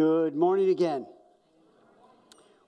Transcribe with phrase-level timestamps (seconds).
[0.00, 1.04] Good morning again.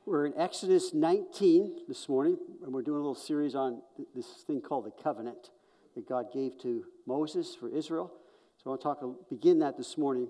[0.05, 3.81] We're in Exodus 19 this morning, and we're doing a little series on
[4.15, 5.49] this thing called the covenant
[5.95, 8.13] that God gave to Moses for Israel.
[8.59, 10.29] So I want to talk, begin that this morning.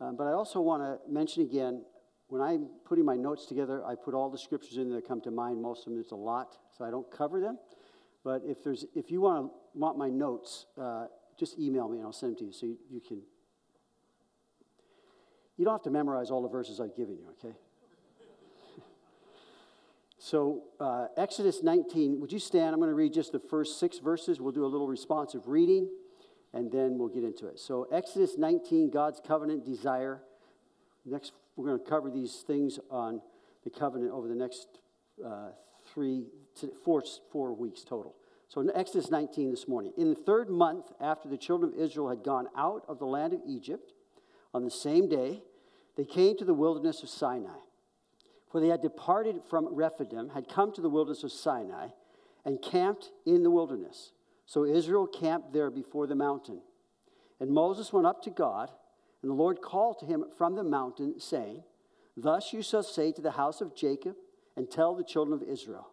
[0.00, 1.84] Um, but I also want to mention again,
[2.28, 5.30] when I'm putting my notes together, I put all the scriptures in that come to
[5.30, 5.60] mind.
[5.60, 7.58] Most of them, there's a lot, so I don't cover them.
[8.24, 11.08] But if there's, if you want to want my notes, uh,
[11.38, 13.20] just email me and I'll send them to you so you, you can
[15.58, 17.54] you don't have to memorize all the verses I've given you, okay?
[20.18, 22.72] so, uh, Exodus 19, would you stand?
[22.72, 24.40] I'm going to read just the first six verses.
[24.40, 25.90] We'll do a little responsive reading,
[26.54, 27.58] and then we'll get into it.
[27.58, 30.22] So, Exodus 19, God's covenant desire.
[31.04, 33.20] Next, we're going to cover these things on
[33.64, 34.68] the covenant over the next
[35.26, 35.48] uh,
[35.92, 36.26] three,
[36.84, 38.14] four, four weeks total.
[38.46, 42.08] So, in Exodus 19 this morning, in the third month after the children of Israel
[42.08, 43.92] had gone out of the land of Egypt,
[44.54, 45.42] on the same day,
[45.96, 47.58] they came to the wilderness of Sinai.
[48.50, 51.88] For they had departed from Rephidim, had come to the wilderness of Sinai,
[52.44, 54.12] and camped in the wilderness.
[54.46, 56.62] So Israel camped there before the mountain.
[57.40, 58.70] And Moses went up to God,
[59.22, 61.62] and the Lord called to him from the mountain, saying,
[62.16, 64.16] Thus you shall say to the house of Jacob,
[64.56, 65.90] and tell the children of Israel,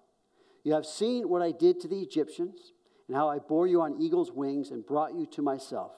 [0.64, 2.72] You have seen what I did to the Egyptians,
[3.08, 5.92] and how I bore you on eagle's wings and brought you to myself.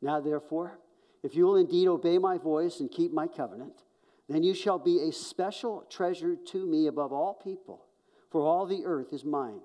[0.00, 0.78] Now, therefore,
[1.22, 3.84] if you will indeed obey my voice and keep my covenant,
[4.28, 7.86] then you shall be a special treasure to me above all people,
[8.30, 9.60] for all the earth is mine.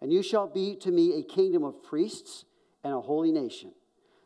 [0.00, 2.44] And you shall be to me a kingdom of priests
[2.82, 3.72] and a holy nation.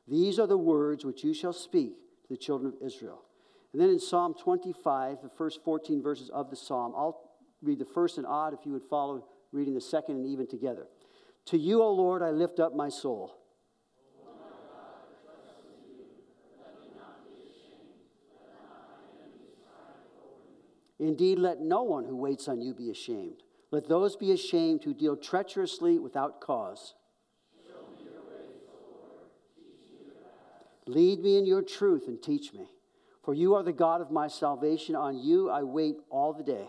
[0.08, 3.22] These are the words which you shall speak to the children of Israel.
[3.72, 7.30] And then in Psalm 25, the first 14 verses of the psalm, I'll
[7.62, 10.86] read the first and odd if you would follow reading the second and even together.
[11.46, 13.36] To you, O Lord, I lift up my soul.
[20.98, 23.42] Indeed, let no one who waits on you be ashamed.
[23.70, 26.94] Let those be ashamed who deal treacherously without cause.
[30.86, 32.68] Lead me in your truth and teach me.
[33.24, 34.94] For you are the God of my salvation.
[34.94, 36.68] On you I wait all the day.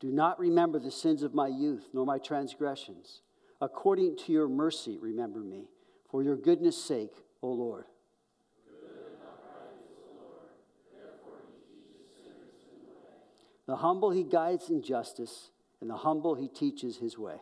[0.00, 3.20] Do not remember the sins of my youth, nor my transgressions.
[3.60, 5.68] According to your mercy, remember me.
[6.10, 7.12] For your goodness' sake,
[7.42, 7.84] O Lord.
[13.66, 15.50] The humble he guides in justice,
[15.80, 17.36] and the humble he teaches his way.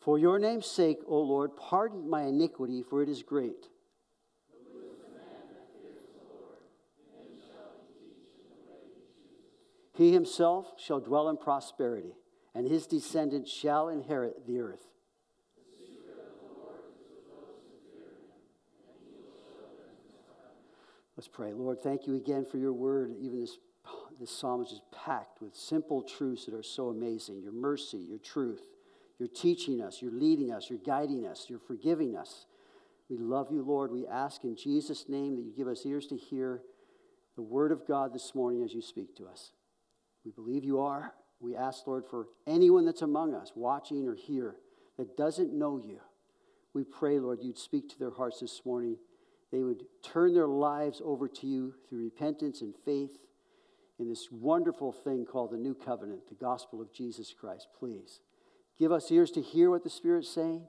[0.00, 3.68] For your name's sake, O Lord, pardon my iniquity, for it is great.
[9.98, 12.14] He himself shall dwell in prosperity,
[12.54, 14.86] and his descendants shall inherit the earth.
[21.16, 21.52] Let's pray.
[21.52, 23.16] Lord, thank you again for your word.
[23.20, 23.58] Even this,
[24.20, 28.20] this psalm is just packed with simple truths that are so amazing your mercy, your
[28.20, 28.62] truth.
[29.18, 32.46] You're teaching us, you're leading us, you're guiding us, you're forgiving us.
[33.10, 33.90] We love you, Lord.
[33.90, 36.62] We ask in Jesus' name that you give us ears to hear
[37.34, 39.50] the word of God this morning as you speak to us.
[40.24, 41.14] We believe you are.
[41.40, 44.56] We ask, Lord, for anyone that's among us, watching or here,
[44.96, 46.00] that doesn't know you.
[46.74, 48.96] We pray, Lord, you'd speak to their hearts this morning.
[49.52, 53.18] They would turn their lives over to you through repentance and faith
[53.98, 57.68] in this wonderful thing called the new covenant, the gospel of Jesus Christ.
[57.78, 58.20] Please
[58.78, 60.62] give us ears to hear what the Spirit's saying.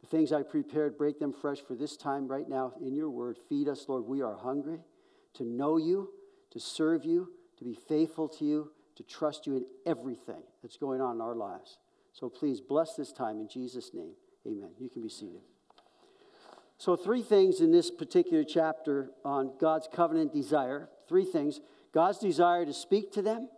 [0.00, 3.38] The things I prepared, break them fresh for this time right now in your word.
[3.48, 4.06] Feed us, Lord.
[4.06, 4.80] We are hungry
[5.34, 6.10] to know you,
[6.52, 7.28] to serve you,
[7.58, 8.70] to be faithful to you
[9.00, 11.78] to trust you in everything that's going on in our lives.
[12.12, 14.12] So please bless this time in Jesus' name.
[14.46, 14.70] Amen.
[14.78, 15.40] You can be seated.
[16.76, 20.88] So, three things in this particular chapter on God's covenant desire.
[21.08, 21.60] Three things
[21.92, 23.48] God's desire to speak to them,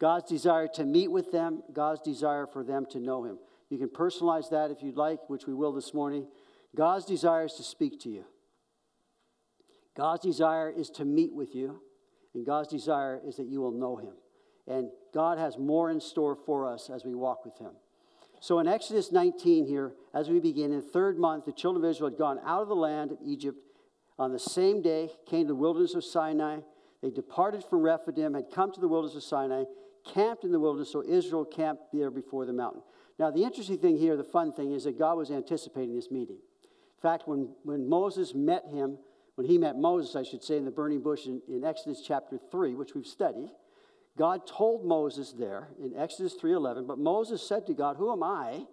[0.00, 3.38] God's desire to meet with them, God's desire for them to know Him.
[3.70, 6.26] You can personalize that if you'd like, which we will this morning.
[6.74, 8.24] God's desire is to speak to you.
[9.96, 11.80] God's desire is to meet with you,
[12.34, 14.14] and God's desire is that you will know Him.
[14.66, 17.72] And God has more in store for us as we walk with Him.
[18.40, 21.90] So in Exodus 19 here, as we begin, in the third month, the children of
[21.90, 23.58] Israel had gone out of the land of Egypt
[24.18, 26.60] on the same day, came to the wilderness of Sinai.
[27.02, 29.64] They departed from Rephidim, had come to the wilderness of Sinai,
[30.04, 32.82] camped in the wilderness, so Israel camped there before the mountain.
[33.18, 36.36] Now, the interesting thing here, the fun thing, is that God was anticipating this meeting.
[36.36, 38.98] In fact, when, when Moses met him,
[39.36, 42.38] when he met Moses, I should say, in the burning bush in, in Exodus chapter
[42.50, 43.50] 3, which we've studied,
[44.16, 48.66] God told Moses there in Exodus 3:11, but Moses said to God, "Who am I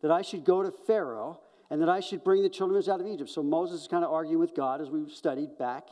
[0.00, 3.06] that I should go to Pharaoh and that I should bring the children out of
[3.06, 5.90] Egypt?" So Moses is kind of arguing with God as we studied back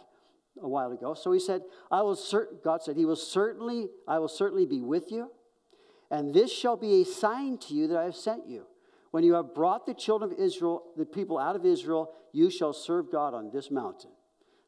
[0.60, 1.14] a while ago.
[1.14, 4.80] So he said, "I will cert-, God said, "He will certainly I will certainly be
[4.80, 5.30] with you,
[6.10, 8.66] and this shall be a sign to you that I have sent you.
[9.10, 12.72] When you have brought the children of Israel, the people out of Israel, you shall
[12.72, 14.12] serve God on this mountain."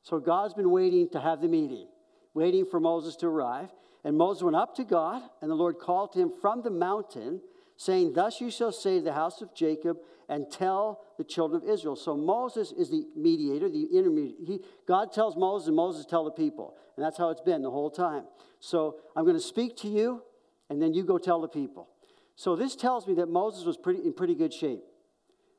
[0.02, 1.88] So God's been waiting to have the meeting,
[2.34, 3.74] waiting for Moses to arrive.
[4.06, 7.40] And Moses went up to God, and the Lord called to him from the mountain,
[7.76, 9.96] saying, Thus you shall say to the house of Jacob,
[10.28, 11.96] and tell the children of Israel.
[11.96, 14.46] So Moses is the mediator, the intermediate.
[14.46, 16.76] He, God tells Moses, and Moses tell the people.
[16.96, 18.22] And that's how it's been the whole time.
[18.60, 20.22] So I'm going to speak to you,
[20.70, 21.88] and then you go tell the people.
[22.36, 24.84] So this tells me that Moses was pretty, in pretty good shape.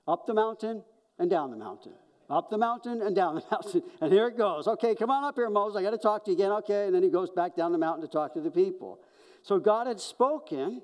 [0.07, 0.83] Up the mountain
[1.19, 1.95] and down the mountain
[2.29, 3.81] up the mountain and down the mountain.
[4.01, 4.67] And here it goes.
[4.67, 5.77] Okay, come on up here, Moses.
[5.77, 6.51] I got to talk to you again.
[6.51, 6.85] Okay.
[6.85, 8.99] And then he goes back down the mountain to talk to the people.
[9.43, 10.81] So God had spoken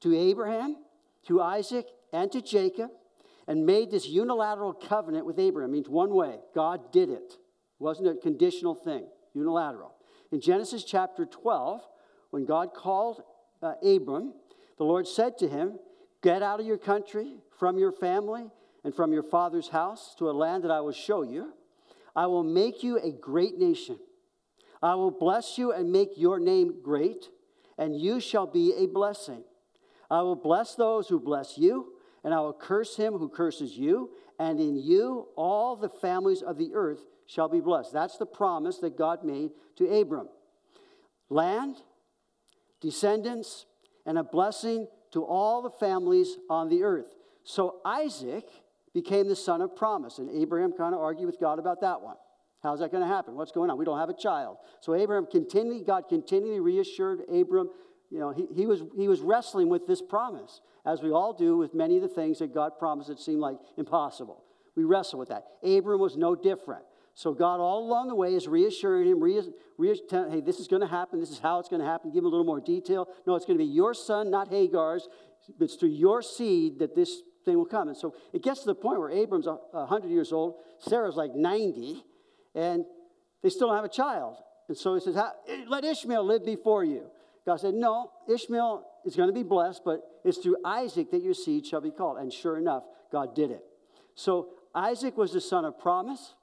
[0.00, 0.76] to Abraham,
[1.26, 2.90] to Isaac, and to Jacob
[3.46, 5.70] and made this unilateral covenant with Abraham.
[5.70, 6.36] It means one way.
[6.54, 7.32] God did it.
[7.32, 9.94] It wasn't a conditional thing, unilateral.
[10.30, 11.80] In Genesis chapter 12,
[12.30, 13.22] when God called
[13.62, 14.34] uh, Abram,
[14.76, 15.78] the Lord said to him,
[16.22, 18.50] Get out of your country, from your family,
[18.84, 21.52] and from your father's house to a land that I will show you.
[22.14, 23.98] I will make you a great nation.
[24.82, 27.28] I will bless you and make your name great,
[27.76, 29.42] and you shall be a blessing.
[30.10, 31.92] I will bless those who bless you,
[32.24, 36.58] and I will curse him who curses you, and in you all the families of
[36.58, 37.92] the earth shall be blessed.
[37.92, 40.28] That's the promise that God made to Abram.
[41.28, 41.76] Land,
[42.80, 43.66] descendants,
[44.06, 47.14] and a blessing to all the families on the earth.
[47.44, 48.48] So Isaac
[48.94, 50.18] became the son of promise.
[50.18, 52.16] And Abraham kind of argued with God about that one.
[52.62, 53.34] How's that going to happen?
[53.34, 53.78] What's going on?
[53.78, 54.56] We don't have a child.
[54.80, 57.70] So Abraham continually, God continually reassured Abram,
[58.10, 61.56] you know, he, he, was, he was wrestling with this promise, as we all do
[61.56, 64.42] with many of the things that God promised that seem like impossible.
[64.74, 65.44] We wrestle with that.
[65.62, 66.82] Abram was no different.
[67.14, 69.42] So God, all along the way, is reassuring him, re-
[69.76, 71.18] re- hey, this is going to happen.
[71.18, 72.12] This is how it's going to happen.
[72.12, 73.08] Give him a little more detail.
[73.26, 75.08] No, it's going to be your son, not Hagar's.
[75.60, 77.88] It's through your seed that this thing will come.
[77.88, 82.04] And so it gets to the point where Abram's 100 years old, Sarah's like 90,
[82.54, 82.84] and
[83.42, 84.36] they still don't have a child.
[84.68, 85.16] And so he says,
[85.66, 87.06] Let Ishmael live before you.
[87.46, 91.34] God said, No, Ishmael is going to be blessed, but it's through Isaac that your
[91.34, 92.18] seed shall be called.
[92.18, 93.64] And sure enough, God did it.
[94.14, 96.34] So Isaac was the son of promise.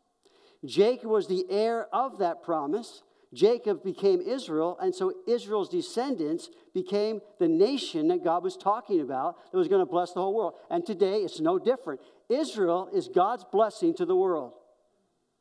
[0.65, 3.03] Jacob was the heir of that promise.
[3.35, 9.51] Jacob became Israel, and so Israel's descendants became the nation that God was talking about
[9.51, 10.53] that was going to bless the whole world.
[10.69, 11.99] And today it's no different.
[12.29, 14.53] Israel is God's blessing to the world,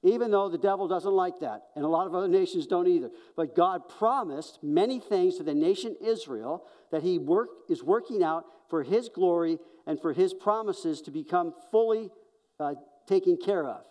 [0.03, 3.11] even though the devil doesn't like that, and a lot of other nations don't either.
[3.37, 8.45] But God promised many things to the nation Israel that He work, is working out
[8.69, 12.11] for His glory and for His promises to become fully
[12.59, 12.75] uh,
[13.07, 13.85] taken care of.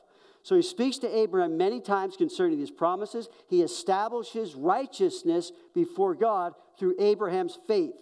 [0.44, 3.30] So he speaks to Abraham many times concerning these promises.
[3.48, 7.94] He establishes righteousness before God through Abraham's faith.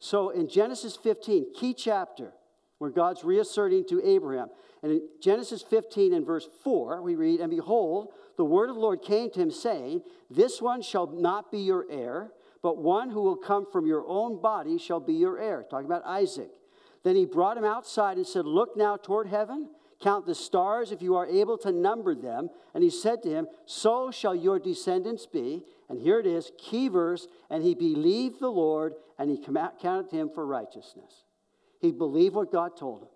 [0.00, 2.32] So in Genesis 15, key chapter,
[2.78, 4.48] where God's reasserting to Abraham.
[4.82, 8.82] And in Genesis 15 and verse 4, we read, And behold, the word of the
[8.82, 13.22] Lord came to him, saying, This one shall not be your heir, but one who
[13.22, 15.64] will come from your own body shall be your heir.
[15.70, 16.50] Talking about Isaac.
[17.04, 19.68] Then he brought him outside and said, Look now toward heaven
[20.04, 22.50] Count the stars if you are able to number them.
[22.74, 25.64] And he said to him, So shall your descendants be.
[25.88, 27.26] And here it is, key verse.
[27.48, 31.24] And he believed the Lord, and he counted him for righteousness.
[31.80, 33.08] He believed what God told him.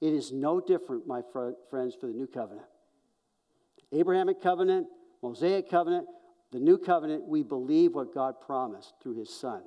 [0.00, 1.20] It is no different, my
[1.70, 2.66] friends, for the new covenant.
[3.92, 4.86] Abrahamic covenant,
[5.22, 6.06] Mosaic covenant,
[6.50, 9.60] the new covenant, we believe what God promised through his son.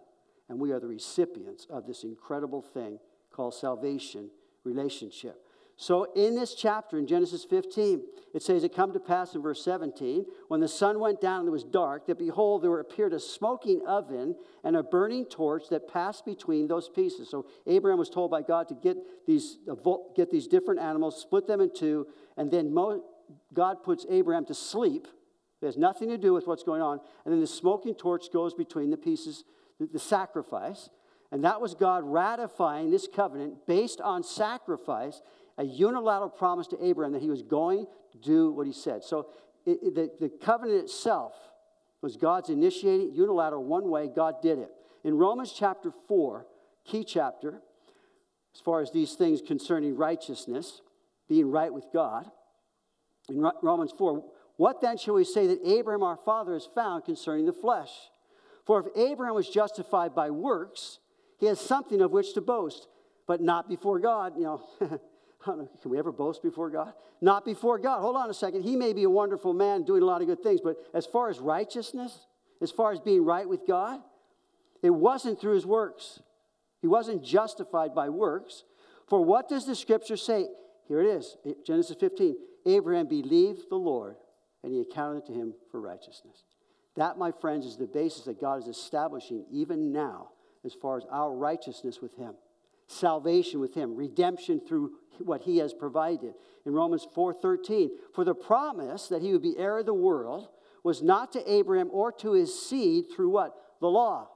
[0.50, 2.98] And we are the recipients of this incredible thing
[3.32, 4.32] called salvation
[4.64, 5.46] relationship.
[5.78, 8.02] So, in this chapter, in Genesis 15,
[8.34, 11.50] it says, It come to pass in verse 17, when the sun went down and
[11.50, 15.92] it was dark, that behold, there appeared a smoking oven and a burning torch that
[15.92, 17.30] passed between those pieces.
[17.30, 18.96] So, Abraham was told by God to get
[19.28, 19.58] these,
[20.16, 22.74] get these different animals, split them in two, and then
[23.54, 25.08] God puts Abraham to sleep.
[25.62, 27.02] It has nothing to do with what's going on.
[27.26, 29.44] And then the smoking torch goes between the pieces,
[29.80, 30.90] the, the sacrifice.
[31.32, 35.22] And that was God ratifying this covenant based on sacrifice
[35.58, 39.04] a unilateral promise to Abraham that he was going to do what he said.
[39.04, 39.28] So
[39.66, 41.34] it, it, the, the covenant itself
[42.02, 44.70] was God's initiating, unilateral, one way, God did it.
[45.04, 46.46] In Romans chapter 4,
[46.84, 47.62] key chapter,
[48.54, 50.82] as far as these things concerning righteousness,
[51.28, 52.30] being right with God,
[53.30, 54.24] in Romans 4,
[54.58, 57.90] what then shall we say that Abraham our father has found concerning the flesh?
[58.66, 61.00] For if Abraham was justified by works,
[61.38, 62.88] he has something of which to boast,
[63.28, 64.34] but not before God.
[64.38, 64.62] You know,
[65.48, 66.94] know, can we ever boast before God?
[67.22, 68.02] Not before God.
[68.02, 68.64] Hold on a second.
[68.64, 71.30] He may be a wonderful man doing a lot of good things, but as far
[71.30, 72.26] as righteousness,
[72.62, 74.02] as far as being right with God,
[74.82, 76.20] it wasn't through his works.
[76.82, 78.64] He wasn't justified by works.
[79.08, 80.48] For what does the scripture say?
[80.88, 82.36] Here it is eh, Genesis 15.
[82.66, 84.16] Abraham believed the Lord,
[84.64, 86.44] and he accounted to him for righteousness.
[86.96, 90.30] That, my friends, is the basis that God is establishing even now
[90.64, 92.36] as far as our righteousness with him
[92.88, 96.34] salvation with him redemption through what he has provided
[96.66, 100.50] in romans 4.13 for the promise that he would be heir of the world
[100.84, 104.30] was not to abraham or to his seed through what the law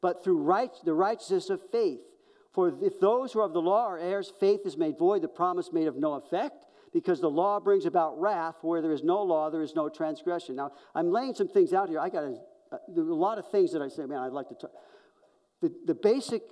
[0.00, 2.00] but through right, the righteousness of faith
[2.52, 5.28] for if those who are of the law are heirs faith is made void the
[5.28, 8.54] promise made of no effect because the law brings about wrath.
[8.62, 10.56] Where there is no law, there is no transgression.
[10.56, 11.98] Now, I'm laying some things out here.
[11.98, 12.36] I got a,
[12.70, 14.70] a, a lot of things that I say, man, I'd like to talk.
[15.60, 16.42] The, the basic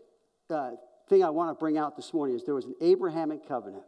[0.50, 0.72] uh,
[1.12, 3.84] thing I want to bring out this morning is there was an Abrahamic covenant.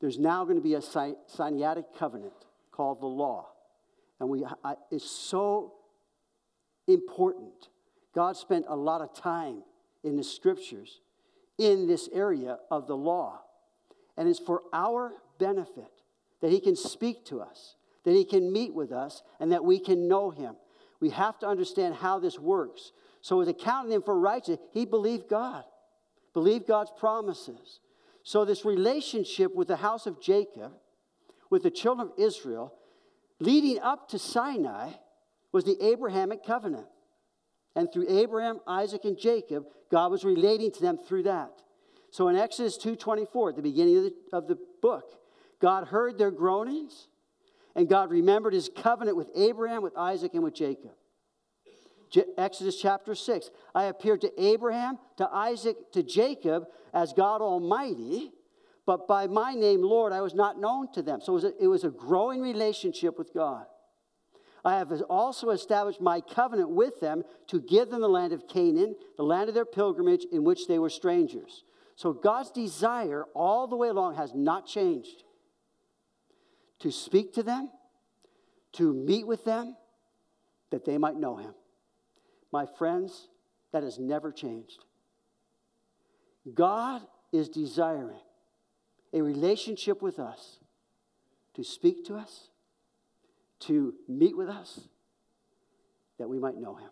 [0.00, 2.34] There's now going to be a Sinaitic covenant
[2.70, 3.46] called the law.
[4.20, 5.72] And we, I, it's so
[6.86, 7.68] important.
[8.14, 9.62] God spent a lot of time
[10.04, 11.00] in the scriptures
[11.58, 13.40] in this area of the law
[14.16, 15.90] and it's for our benefit
[16.40, 19.78] that He can speak to us, that He can meet with us, and that we
[19.78, 20.56] can know Him.
[21.00, 22.92] We have to understand how this works.
[23.20, 25.64] So, with accounting him for righteous, he believed God,
[26.36, 27.80] believed God's promises.
[28.22, 30.72] So, this relationship with the house of Jacob,
[31.48, 32.74] with the children of Israel,
[33.40, 34.90] leading up to Sinai,
[35.50, 36.88] was the Abrahamic covenant.
[37.74, 41.62] And through Abraham, Isaac, and Jacob, God was relating to them through that.
[42.10, 45.18] So in Exodus 2:24, at the beginning of the, of the book,
[45.58, 47.08] God heard their groanings,
[47.74, 50.92] and God remembered his covenant with Abraham, with Isaac, and with Jacob.
[52.38, 53.50] Exodus chapter 6.
[53.74, 58.32] I appeared to Abraham, to Isaac, to Jacob as God Almighty,
[58.86, 61.20] but by my name, Lord, I was not known to them.
[61.20, 63.66] So it was a, it was a growing relationship with God.
[64.64, 68.96] I have also established my covenant with them to give them the land of Canaan,
[69.16, 71.64] the land of their pilgrimage in which they were strangers.
[71.94, 75.24] So God's desire all the way along has not changed
[76.80, 77.70] to speak to them,
[78.72, 79.76] to meet with them,
[80.70, 81.54] that they might know Him.
[82.56, 83.28] My friends,
[83.72, 84.82] that has never changed.
[86.54, 88.22] God is desiring
[89.12, 90.58] a relationship with us
[91.52, 92.48] to speak to us,
[93.60, 94.88] to meet with us,
[96.18, 96.88] that we might know Him.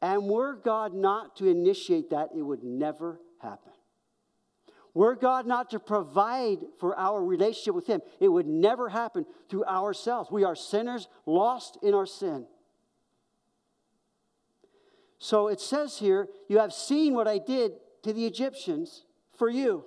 [0.00, 3.72] And were God not to initiate that, it would never happen.
[4.94, 9.64] Were God not to provide for our relationship with Him, it would never happen through
[9.64, 10.30] ourselves.
[10.30, 12.46] We are sinners lost in our sin.
[15.18, 17.72] So it says here, You have seen what I did
[18.02, 19.04] to the Egyptians
[19.36, 19.84] for you.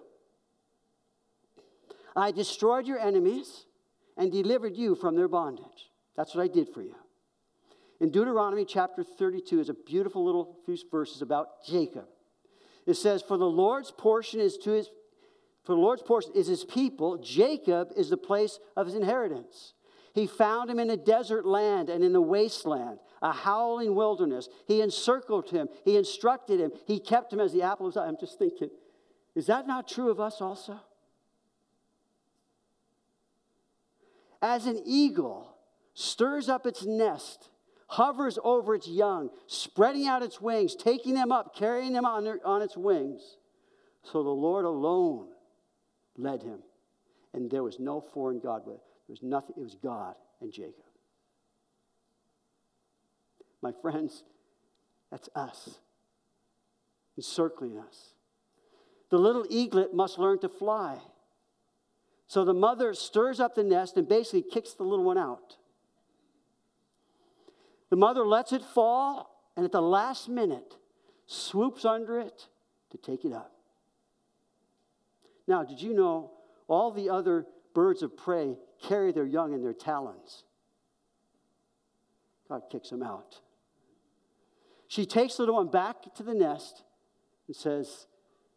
[2.15, 3.65] I destroyed your enemies
[4.17, 5.89] and delivered you from their bondage.
[6.17, 6.95] That's what I did for you.
[8.01, 12.05] In Deuteronomy chapter 32 is a beautiful little few verses about Jacob.
[12.85, 14.89] It says, For the Lord's portion is to his
[15.63, 17.17] for the Lord's portion is his people.
[17.17, 19.73] Jacob is the place of his inheritance.
[20.13, 24.49] He found him in a desert land and in the wasteland, a howling wilderness.
[24.67, 25.69] He encircled him.
[25.85, 26.71] He instructed him.
[26.87, 28.07] He kept him as the apple of his eye.
[28.07, 28.69] I'm just thinking,
[29.35, 30.79] is that not true of us also?
[34.41, 35.55] As an eagle
[35.93, 37.49] stirs up its nest
[37.91, 42.39] hovers over its young, spreading out its wings, taking them up, carrying them on, their,
[42.45, 43.35] on its wings.
[44.01, 45.27] So the Lord alone
[46.17, 46.59] led him.
[47.33, 48.81] And there was no foreign God with it.
[49.07, 50.85] There was nothing, it was God and Jacob.
[53.61, 54.23] My friends,
[55.11, 55.79] that's us,
[57.17, 58.13] encircling us.
[59.09, 60.97] The little eaglet must learn to fly.
[62.27, 65.57] So the mother stirs up the nest and basically kicks the little one out.
[67.89, 70.77] The mother lets it fall, and at the last minute,
[71.27, 72.47] swoops under it
[72.91, 73.51] to take it up.
[75.45, 76.31] Now, did you know
[76.69, 80.45] all the other birds of prey carry their young in their talons?
[82.47, 83.41] God kicks them out.
[84.91, 86.83] She takes the little one back to the nest
[87.47, 88.07] and says,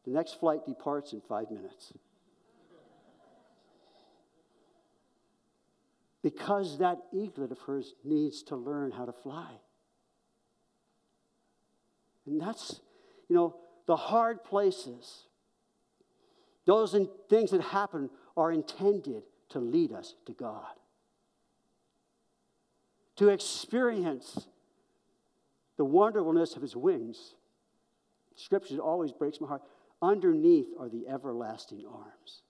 [0.04, 1.92] The next flight departs in five minutes.
[6.24, 9.50] because that eaglet of hers needs to learn how to fly.
[12.26, 12.80] And that's,
[13.28, 15.26] you know, the hard places,
[16.64, 16.96] those
[17.28, 20.72] things that happen are intended to lead us to God,
[23.16, 24.48] to experience
[25.76, 27.35] the wonderfulness of his wings.
[28.37, 29.62] Scripture always breaks my heart.
[30.02, 32.43] Underneath are the everlasting arms.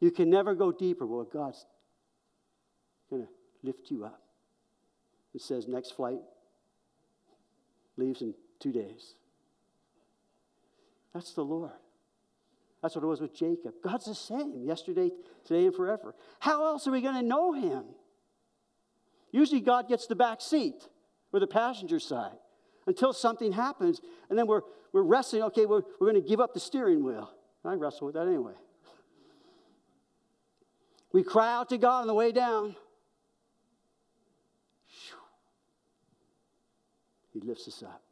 [0.00, 1.06] You can never go deeper.
[1.06, 1.64] Well, God's
[3.10, 3.28] going to
[3.62, 4.22] lift you up.
[5.34, 6.20] It says next flight
[7.96, 9.14] leaves in two days.
[11.12, 11.70] That's the Lord.
[12.82, 13.74] That's what it was with Jacob.
[13.84, 15.10] God's the same yesterday,
[15.44, 16.14] today, and forever.
[16.38, 17.84] How else are we going to know him?
[19.32, 20.88] Usually, God gets the back seat
[21.32, 22.36] or the passenger side
[22.86, 25.42] until something happens, and then we're, we're wrestling.
[25.44, 27.30] Okay, we're, we're going to give up the steering wheel.
[27.64, 28.54] I wrestle with that anyway.
[31.12, 32.76] We cry out to God on the way down.
[37.32, 38.02] He lifts us up.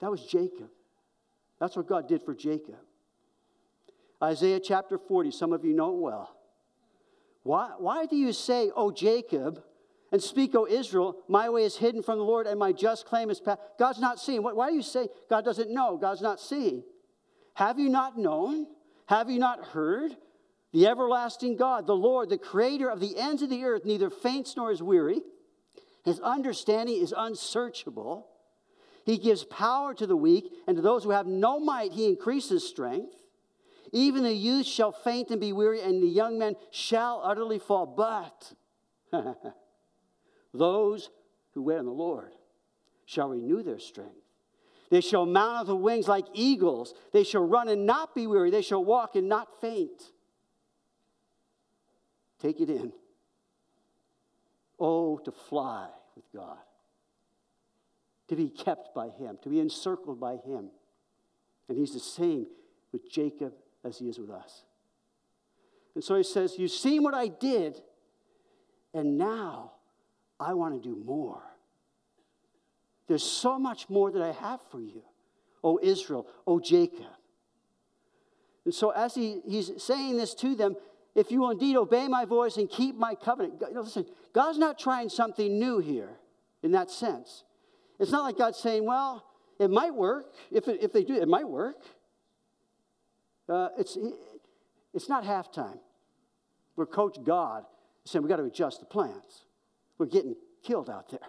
[0.00, 0.68] That was Jacob.
[1.58, 2.76] That's what God did for Jacob.
[4.22, 6.36] Isaiah chapter 40, some of you know it well.
[7.42, 9.62] Why, why do you say, Oh, Jacob,
[10.16, 13.28] and speak, O Israel, my way is hidden from the Lord and my just claim
[13.28, 13.60] is past?
[13.78, 14.42] God's not seeing.
[14.42, 15.98] Why do you say God doesn't know?
[15.98, 16.84] God's not seeing.
[17.52, 18.66] Have you not known?
[19.08, 20.16] Have you not heard?
[20.72, 24.56] The everlasting God, the Lord, the creator of the ends of the earth, neither faints
[24.56, 25.20] nor is weary.
[26.02, 28.26] His understanding is unsearchable.
[29.04, 32.66] He gives power to the weak, and to those who have no might, he increases
[32.66, 33.12] strength.
[33.92, 37.84] Even the youth shall faint and be weary, and the young men shall utterly fall.
[37.84, 38.54] But
[40.56, 41.10] those
[41.54, 42.34] who wait on the Lord
[43.04, 44.12] shall renew their strength.
[44.90, 46.94] They shall mount on the wings like eagles.
[47.12, 48.50] They shall run and not be weary.
[48.50, 50.02] They shall walk and not faint.
[52.40, 52.92] Take it in.
[54.78, 56.58] Oh, to fly with God,
[58.28, 60.70] to be kept by Him, to be encircled by Him.
[61.68, 62.46] And He's the same
[62.92, 64.64] with Jacob as He is with us.
[65.94, 67.80] And so He says, You've seen what I did,
[68.92, 69.72] and now
[70.38, 71.42] I want to do more.
[73.08, 75.02] There's so much more that I have for you,
[75.62, 77.06] O Israel, O Jacob.
[78.64, 80.76] And so, as he, he's saying this to them,
[81.14, 83.60] if you will indeed obey my voice and keep my covenant.
[83.72, 86.10] Know, listen, God's not trying something new here
[86.62, 87.44] in that sense.
[87.98, 89.24] It's not like God's saying, well,
[89.58, 90.26] it might work.
[90.50, 91.76] If, it, if they do, it might work.
[93.48, 93.96] Uh, it's,
[94.92, 95.78] it's not halftime.
[96.76, 97.64] We're Coach God
[98.04, 99.45] saying we've got to adjust the plans.
[99.98, 101.20] We're getting killed out there.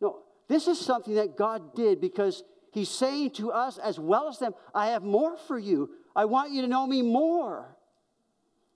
[0.00, 4.38] No, this is something that God did because He's saying to us as well as
[4.38, 5.90] them, I have more for you.
[6.16, 7.76] I want you to know me more.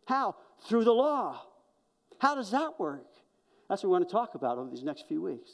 [0.07, 0.37] How?
[0.69, 1.41] Through the law.
[2.19, 3.07] How does that work?
[3.69, 5.51] That's what we want to talk about over these next few weeks.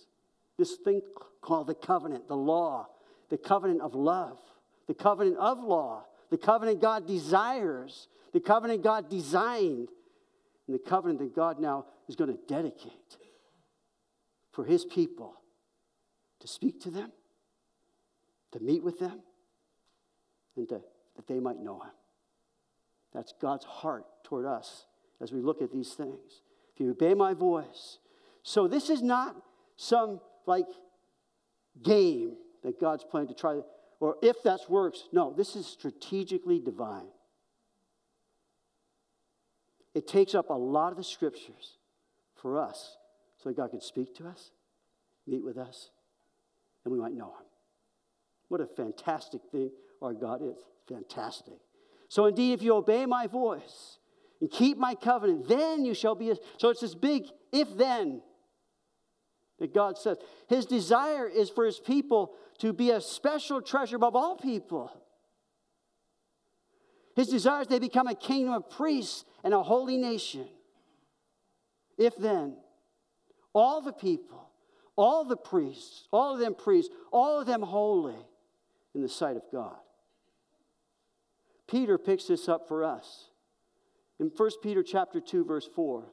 [0.59, 1.03] This thing
[1.41, 2.89] called the covenant, the law,
[3.31, 4.39] the covenant of love,
[4.87, 9.89] the covenant of law, the covenant God desires, the covenant God designed,
[10.67, 13.19] and the covenant that God now is going to dedicate
[14.53, 15.35] for his people
[16.41, 17.13] to speak to them,
[18.53, 19.21] to meet with them,
[20.57, 20.81] and to,
[21.17, 21.93] that they might know him.
[23.13, 24.87] That's God's heart toward us
[25.21, 26.43] as we look at these things.
[26.75, 27.99] If you obey my voice.
[28.43, 29.37] So this is not
[29.77, 30.67] some like
[31.83, 33.61] game that God's playing to try,
[34.01, 35.05] or if that works.
[35.13, 37.09] No, this is strategically divine.
[39.95, 41.79] It takes up a lot of the scriptures
[42.35, 42.97] for us
[43.39, 44.51] so that God can speak to us,
[45.27, 45.91] meet with us,
[46.85, 47.47] and we might know Him.
[48.49, 50.57] What a fantastic thing our God is.
[50.89, 51.59] Fantastic.
[52.09, 53.99] So, indeed, if you obey my voice
[54.41, 56.31] and keep my covenant, then you shall be.
[56.31, 58.23] A, so, it's this big if then
[59.59, 60.19] that God says.
[60.49, 64.91] His desire is for his people to be a special treasure above all people.
[67.15, 70.47] His desire is they become a kingdom of priests and a holy nation.
[71.99, 72.57] If then,
[73.53, 74.49] all the people,
[74.97, 78.17] all the priests, all of them priests, all of them holy
[78.95, 79.77] in the sight of God.
[81.69, 83.29] Peter picks this up for us.
[84.21, 86.05] In 1 Peter chapter 2 verse 4,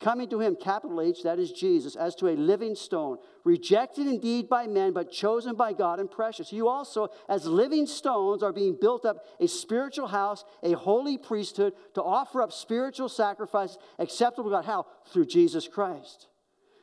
[0.00, 4.48] coming to him capital H that is Jesus as to a living stone, rejected indeed
[4.48, 6.52] by men but chosen by God and precious.
[6.52, 11.72] You also as living stones are being built up a spiritual house, a holy priesthood
[11.94, 14.86] to offer up spiritual sacrifices acceptable to God how?
[15.12, 16.28] Through Jesus Christ.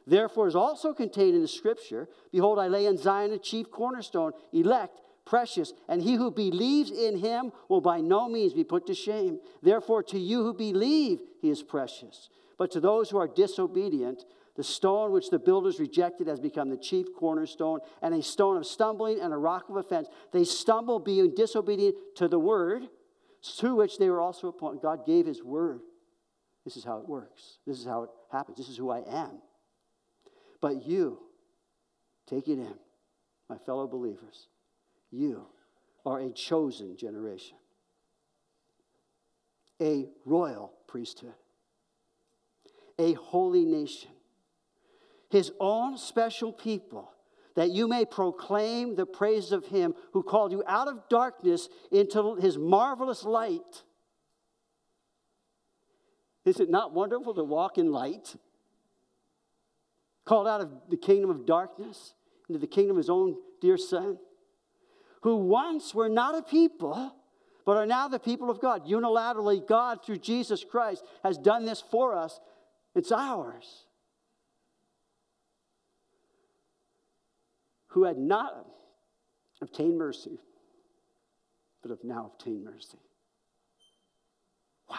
[0.08, 4.34] Therefore is also contained in the scripture, behold I lay in Zion a chief cornerstone,
[4.54, 8.94] elect precious, and he who believes in him will by no means be put to
[8.94, 9.40] shame.
[9.64, 12.30] Therefore, to you who believe, he is precious.
[12.58, 14.24] But to those who are disobedient,
[14.56, 18.66] the stone which the builders rejected has become the chief cornerstone, and a stone of
[18.66, 20.08] stumbling and a rock of offense.
[20.32, 22.84] They stumble being disobedient to the word,
[23.58, 24.82] to which they were also appointed.
[24.82, 25.82] God gave his word.
[26.64, 27.60] This is how it works.
[27.68, 28.58] This is how it happens.
[28.58, 29.42] This is who I am.
[30.62, 31.20] But you,
[32.28, 32.76] Take it in,
[33.50, 34.48] my fellow believers.
[35.12, 35.46] You
[36.06, 37.58] are a chosen generation,
[39.82, 41.36] a royal priesthood,
[42.98, 44.12] a holy nation,
[45.30, 47.12] his own special people,
[47.56, 52.36] that you may proclaim the praise of him who called you out of darkness into
[52.36, 53.84] his marvelous light.
[56.44, 58.36] Is it not wonderful to walk in light?
[60.26, 62.14] Called out of the kingdom of darkness
[62.48, 64.18] into the kingdom of his own dear son,
[65.22, 67.16] who once were not a people,
[67.66, 68.86] but are now the people of God.
[68.86, 72.40] Unilaterally, God, through Jesus Christ, has done this for us.
[72.96, 73.86] It's ours.
[77.88, 78.66] Who had not
[79.62, 80.40] obtained mercy,
[81.82, 83.00] but have now obtained mercy.
[84.90, 84.96] Wow.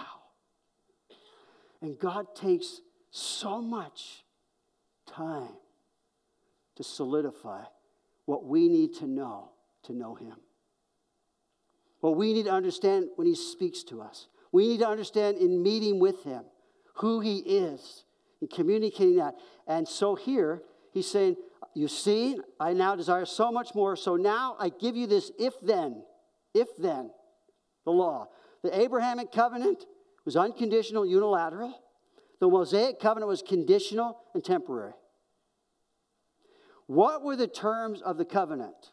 [1.81, 2.81] And God takes
[3.11, 4.25] so much
[5.07, 5.57] time
[6.77, 7.65] to solidify
[8.27, 9.51] what we need to know
[9.85, 10.37] to know Him.
[12.01, 14.27] What we need to understand when He speaks to us.
[14.53, 16.45] We need to understand in meeting with Him
[16.97, 18.05] who He is
[18.41, 19.35] and communicating that.
[19.67, 21.37] And so here, He's saying,
[21.75, 23.97] You see, I now desire so much more.
[23.97, 26.03] So now I give you this if then,
[26.55, 27.11] if then,
[27.85, 28.29] the law.
[28.63, 29.85] The Abrahamic covenant
[30.25, 31.83] was unconditional, unilateral.
[32.41, 34.93] The Mosaic covenant was conditional and temporary.
[36.87, 38.93] What were the terms of the covenant?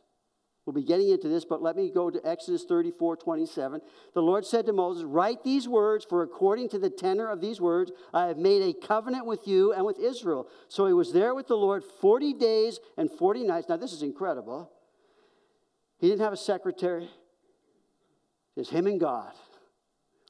[0.65, 3.81] We'll be getting into this, but let me go to Exodus 34 27.
[4.13, 7.59] The Lord said to Moses, Write these words, for according to the tenor of these
[7.59, 10.47] words, I have made a covenant with you and with Israel.
[10.69, 13.67] So he was there with the Lord 40 days and 40 nights.
[13.67, 14.71] Now, this is incredible.
[15.99, 17.09] He didn't have a secretary,
[18.55, 19.33] it's him and God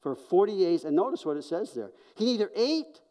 [0.02, 0.84] for 40 days.
[0.84, 1.91] And notice what it says there.
[2.15, 3.02] He neither ate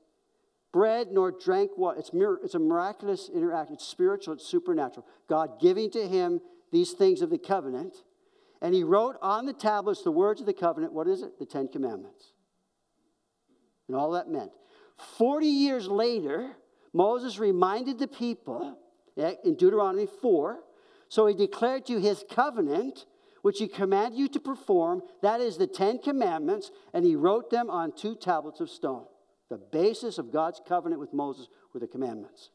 [0.72, 1.98] bread nor drank water.
[1.98, 2.10] It's,
[2.42, 3.74] it's a miraculous interaction.
[3.74, 5.06] It's spiritual, it's supernatural.
[5.28, 6.40] God giving to him
[6.72, 7.94] these things of the covenant.
[8.60, 10.92] And he wrote on the tablets the words of the covenant.
[10.92, 11.38] What is it?
[11.38, 12.32] The Ten Commandments.
[13.88, 14.50] And all that meant.
[15.18, 16.52] 40 years later,
[16.92, 18.78] Moses reminded the people
[19.16, 20.60] in Deuteronomy 4.
[21.08, 23.04] So he declared to his covenant,
[23.42, 25.02] which he commanded you to perform.
[25.22, 26.70] That is the Ten Commandments.
[26.94, 29.06] And he wrote them on two tablets of stone.
[29.50, 32.50] The basis of God's covenant with Moses were the commandments,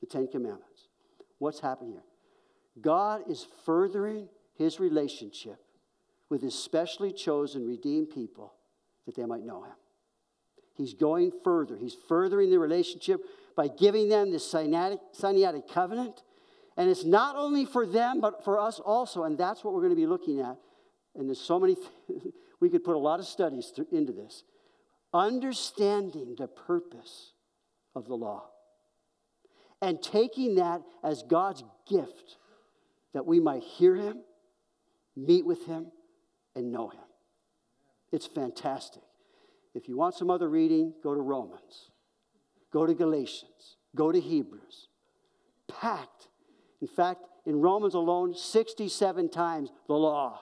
[0.00, 0.88] the Ten Commandments.
[1.38, 2.04] What's happening here?
[2.80, 5.58] God is furthering his relationship
[6.28, 8.54] with his specially chosen, redeemed people
[9.06, 9.74] that they might know him.
[10.76, 11.76] He's going further.
[11.76, 13.20] He's furthering the relationship
[13.56, 16.22] by giving them this Sinaitic covenant.
[16.76, 19.24] And it's not only for them, but for us also.
[19.24, 20.56] And that's what we're going to be looking at.
[21.14, 22.22] And there's so many, th-
[22.60, 24.44] we could put a lot of studies into this
[25.12, 27.32] understanding the purpose
[27.96, 28.44] of the law
[29.82, 32.36] and taking that as God's gift
[33.12, 34.18] that we might hear Him,
[35.16, 35.86] meet with Him,
[36.54, 37.00] and know Him.
[38.12, 39.02] It's fantastic.
[39.74, 41.90] If you want some other reading, go to Romans,
[42.72, 44.88] go to Galatians, go to Hebrews.
[45.68, 46.28] Packed.
[46.80, 50.40] In fact, in Romans alone, 67 times the law.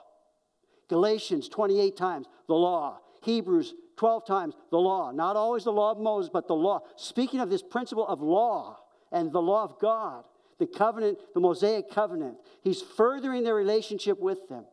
[0.89, 2.99] Galatians, 28 times the law.
[3.21, 5.11] Hebrews, 12 times the law.
[5.11, 6.81] Not always the law of Moses, but the law.
[6.95, 8.79] Speaking of this principle of law
[9.11, 10.23] and the law of God,
[10.59, 14.65] the covenant, the Mosaic covenant, he's furthering their relationship with them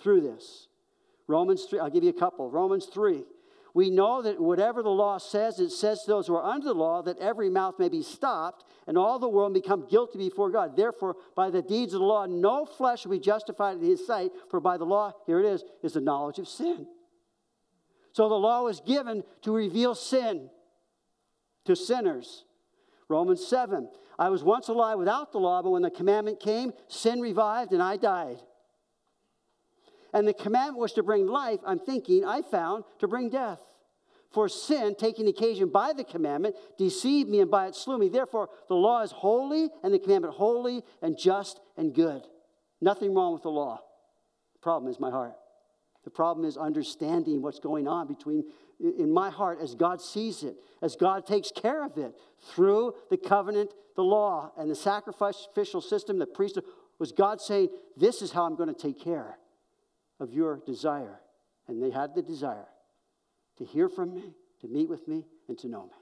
[0.00, 0.68] through this.
[1.26, 2.50] Romans 3, I'll give you a couple.
[2.50, 3.24] Romans 3.
[3.72, 6.74] We know that whatever the law says, it says to those who are under the
[6.74, 10.76] law that every mouth may be stopped and all the world become guilty before God.
[10.76, 14.30] Therefore, by the deeds of the law, no flesh will be justified in his sight,
[14.48, 16.86] for by the law, here it is, is the knowledge of sin.
[18.12, 20.50] So the law was given to reveal sin
[21.64, 22.44] to sinners.
[23.14, 23.88] Romans 7.
[24.18, 27.82] I was once alive without the law, but when the commandment came, sin revived and
[27.82, 28.38] I died.
[30.12, 33.60] And the commandment was to bring life, I'm thinking, I found to bring death.
[34.32, 38.08] For sin, taking occasion by the commandment, deceived me and by it slew me.
[38.08, 42.22] Therefore, the law is holy and the commandment holy and just and good.
[42.80, 43.80] Nothing wrong with the law.
[44.54, 45.34] The problem is my heart.
[46.02, 48.44] The problem is understanding what's going on between
[48.80, 52.14] in my heart as God sees it, as God takes care of it
[52.52, 56.64] through the covenant, the law, and the sacrificial system, the priesthood.
[56.98, 59.38] Was God saying, This is how I'm going to take care
[60.20, 61.20] of your desire?
[61.66, 62.68] And they had the desire
[63.58, 65.92] to hear from me, to meet with me, and to know me.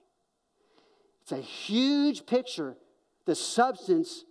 [1.22, 2.76] It's a huge picture.
[3.26, 4.24] The substance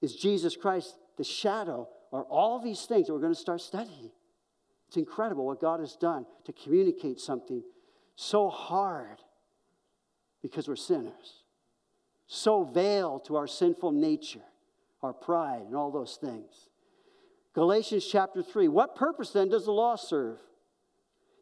[0.00, 4.10] is Jesus Christ, the shadow are all these things that we're going to start studying.
[4.92, 7.62] It's incredible what God has done to communicate something
[8.14, 9.22] so hard
[10.42, 11.44] because we're sinners,
[12.26, 14.42] so veiled to our sinful nature,
[15.02, 16.68] our pride, and all those things.
[17.54, 18.68] Galatians chapter 3.
[18.68, 20.40] What purpose then does the law serve?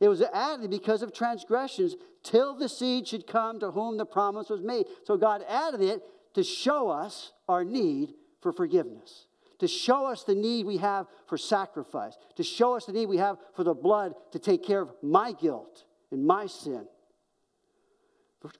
[0.00, 4.48] It was added because of transgressions till the seed should come to whom the promise
[4.48, 4.86] was made.
[5.02, 9.26] So God added it to show us our need for forgiveness,
[9.60, 13.18] to show us the need we have for sacrifice, to show us the need we
[13.18, 16.86] have for the blood to take care of my guilt and my sin.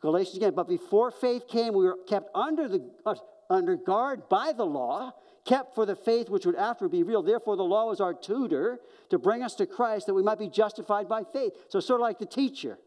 [0.01, 3.15] Galatians again, but before faith came, we were kept under the uh,
[3.49, 5.13] under guard by the law,
[5.45, 7.23] kept for the faith which would after be real.
[7.23, 10.49] Therefore, the law was our tutor to bring us to Christ that we might be
[10.49, 11.53] justified by faith.
[11.69, 12.79] So, sort of like the teacher.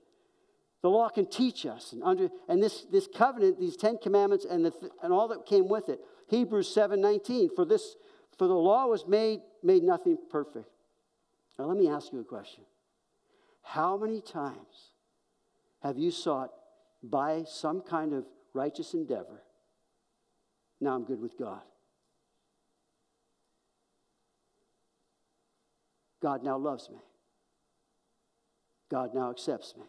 [0.82, 1.94] The law can teach us.
[1.94, 5.70] And, under, and this, this covenant, these Ten Commandments, and, the, and all that came
[5.70, 6.00] with it.
[6.34, 7.96] Hebrews 7:19, For, this,
[8.38, 10.68] for the law was made, made nothing perfect.
[11.60, 12.64] Now, let me ask you a question.
[13.62, 14.92] How many times
[15.82, 16.52] have you sought
[17.04, 19.44] by some kind of righteous endeavor?
[20.82, 21.62] Now I'm good with God.
[26.20, 26.98] God now loves me.
[28.90, 29.84] God now accepts me.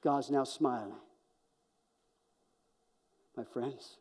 [0.00, 0.94] God's now smiling.
[3.36, 3.98] My friends,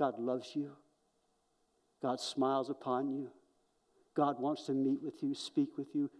[0.00, 0.72] God loves you.
[2.00, 3.28] God smiles upon you.
[4.16, 6.10] God wants to meet with you, speak with you.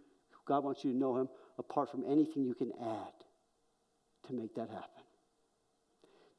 [0.45, 4.69] God wants you to know Him apart from anything you can add to make that
[4.69, 5.03] happen.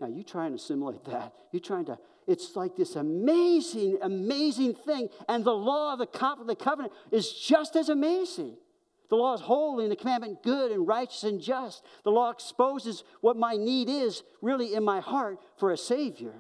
[0.01, 1.33] Now, you try and assimilate that.
[1.51, 5.09] You're trying to, it's like this amazing, amazing thing.
[5.29, 8.57] And the law of the, covenant is just as amazing.
[9.11, 11.85] The law is holy and the commandment good and righteous and just.
[12.05, 16.35] The law exposes what my need is really in my heart for a Savior.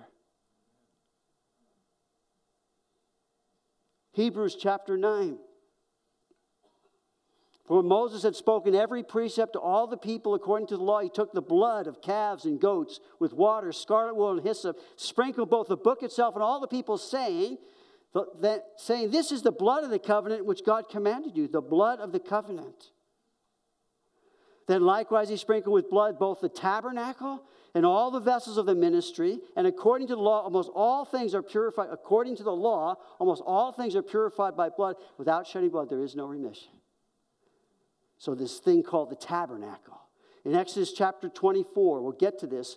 [4.13, 5.39] Hebrews chapter 9.
[7.67, 11.01] For when Moses had spoken every precept to all the people according to the law,
[11.01, 15.49] he took the blood of calves and goats with water, scarlet wool, and hyssop, sprinkled
[15.49, 17.59] both the book itself and all the people, saying,
[18.41, 22.01] that, saying, This is the blood of the covenant which God commanded you, the blood
[22.01, 22.91] of the covenant.
[24.69, 27.43] Then likewise he sprinkled with blood both the tabernacle
[27.75, 29.39] and all the vessels of the ministry.
[29.57, 31.89] And according to the law, almost all things are purified.
[31.91, 34.97] According to the law, almost all things are purified by blood.
[35.19, 36.73] Without shedding blood, there is no remission.
[38.19, 40.01] So, this thing called the tabernacle.
[40.45, 42.77] In Exodus chapter 24, we'll get to this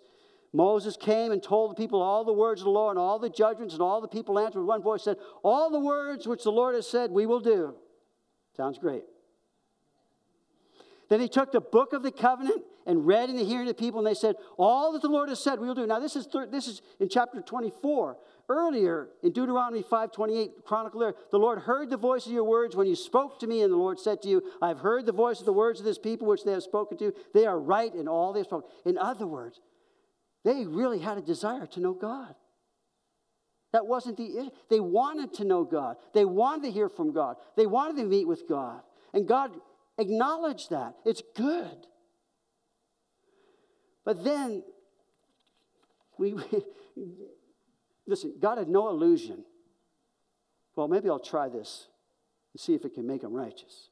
[0.56, 3.30] Moses came and told the people all the words of the Lord and all the
[3.30, 6.52] judgments, and all the people answered with one voice, said, All the words which the
[6.52, 7.76] Lord has said, we will do.
[8.56, 9.04] Sounds great.
[11.10, 13.82] Then he took the book of the covenant and read in the hearing of the
[13.82, 15.88] people, and they said, All that the Lord has said, we will do.
[15.88, 18.18] Now, this is, this is in chapter 24.
[18.48, 22.86] Earlier in Deuteronomy 5:28, chronicle there, the Lord heard the voice of your words when
[22.86, 25.40] you spoke to me, and the Lord said to you, I have heard the voice
[25.40, 27.12] of the words of this people which they have spoken to.
[27.34, 28.70] They are right in all they have spoken.
[28.86, 29.62] In other words,
[30.44, 32.36] they really had a desire to know God.
[33.74, 34.52] That wasn't the issue.
[34.70, 35.98] They wanted to know God.
[36.14, 37.38] They wanted to hear from God.
[37.58, 38.82] They wanted to meet with God.
[39.14, 39.52] And God
[39.98, 40.94] acknowledged that.
[41.04, 41.88] It's good.
[44.06, 44.64] But then,
[46.18, 46.36] we,
[48.08, 49.44] listen, God had no illusion.
[50.76, 51.88] Well, maybe I'll try this
[52.54, 53.90] and see if it can make him righteous.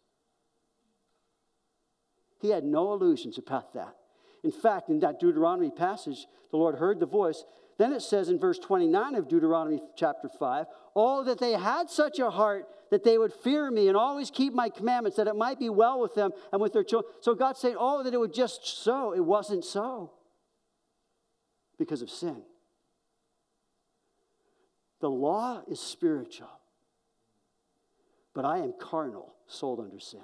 [2.39, 3.95] He had no illusions about that.
[4.43, 7.43] In fact, in that Deuteronomy passage, the Lord heard the voice.
[7.77, 12.19] Then it says in verse 29 of Deuteronomy chapter 5 Oh, that they had such
[12.19, 15.57] a heart that they would fear me and always keep my commandments, that it might
[15.57, 17.11] be well with them and with their children.
[17.21, 19.13] So God said, Oh, that it would just so.
[19.13, 20.11] It wasn't so
[21.79, 22.43] because of sin.
[25.01, 26.51] The law is spiritual,
[28.33, 30.21] but I am carnal, sold under sin.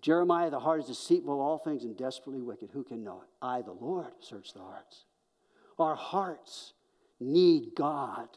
[0.00, 2.70] Jeremiah, the heart is deceitful of all things and desperately wicked.
[2.72, 3.28] Who can know it?
[3.42, 5.04] I, the Lord, search the hearts.
[5.78, 6.72] Our hearts
[7.18, 8.28] need God.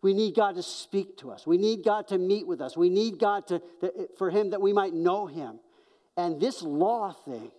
[0.00, 1.46] We need God to speak to us.
[1.46, 2.76] We need God to meet with us.
[2.76, 3.60] We need God to,
[4.16, 5.58] for Him that we might know Him.
[6.16, 7.50] And this law thing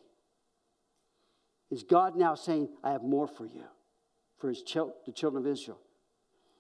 [1.71, 3.63] is God now saying, I have more for you,
[4.37, 5.79] for his chil- the children of Israel.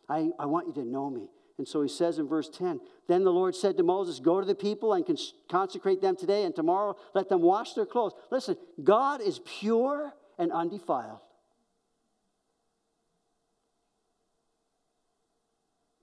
[0.07, 1.29] I, I want you to know me.
[1.59, 4.47] And so he says in verse 10 Then the Lord said to Moses, Go to
[4.47, 8.13] the people and cons- consecrate them today, and tomorrow let them wash their clothes.
[8.31, 11.19] Listen, God is pure and undefiled.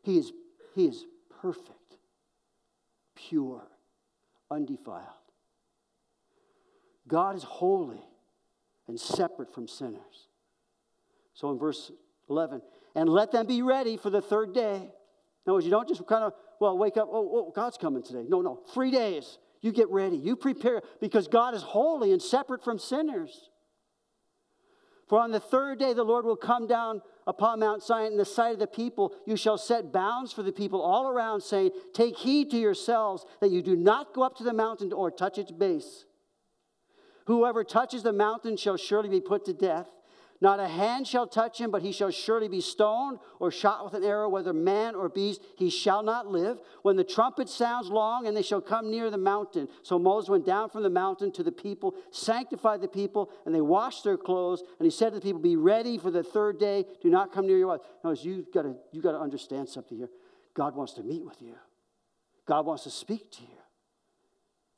[0.03, 0.31] He is,
[0.75, 1.07] he is
[1.40, 1.97] perfect,
[3.14, 3.66] pure,
[4.51, 5.01] undefiled.
[7.09, 8.05] God is holy
[8.87, 10.29] and separate from sinners.
[11.33, 11.90] So in verse
[12.29, 12.61] 11,
[12.95, 14.90] and let them be ready for the third day.
[15.47, 18.03] In other words, you don't just kind of, well, wake up, oh, oh, God's coming
[18.03, 18.25] today.
[18.29, 19.39] No, no, three days.
[19.61, 20.17] You get ready.
[20.17, 23.51] You prepare because God is holy and separate from sinners.
[25.09, 28.25] For on the third day the Lord will come down upon Mount Zion in the
[28.25, 29.13] sight of the people.
[29.25, 33.51] You shall set bounds for the people all around, saying, Take heed to yourselves that
[33.51, 36.05] you do not go up to the mountain or touch its base.
[37.27, 39.87] Whoever touches the mountain shall surely be put to death.
[40.40, 43.94] Not a hand shall touch him, but he shall surely be stoned or shot with
[43.94, 46.59] an arrow, whether man or beast, he shall not live.
[46.83, 49.68] When the trumpet sounds long, and they shall come near the mountain.
[49.83, 53.62] So Moses went down from the mountain to the people, sanctified the people, and they
[53.62, 54.62] washed their clothes.
[54.79, 56.85] And he said to the people, Be ready for the third day.
[57.01, 57.81] Do not come near your wife.
[58.05, 60.11] Notice you've got to, you've got to understand something here.
[60.55, 61.55] God wants to meet with you,
[62.46, 63.49] God wants to speak to you.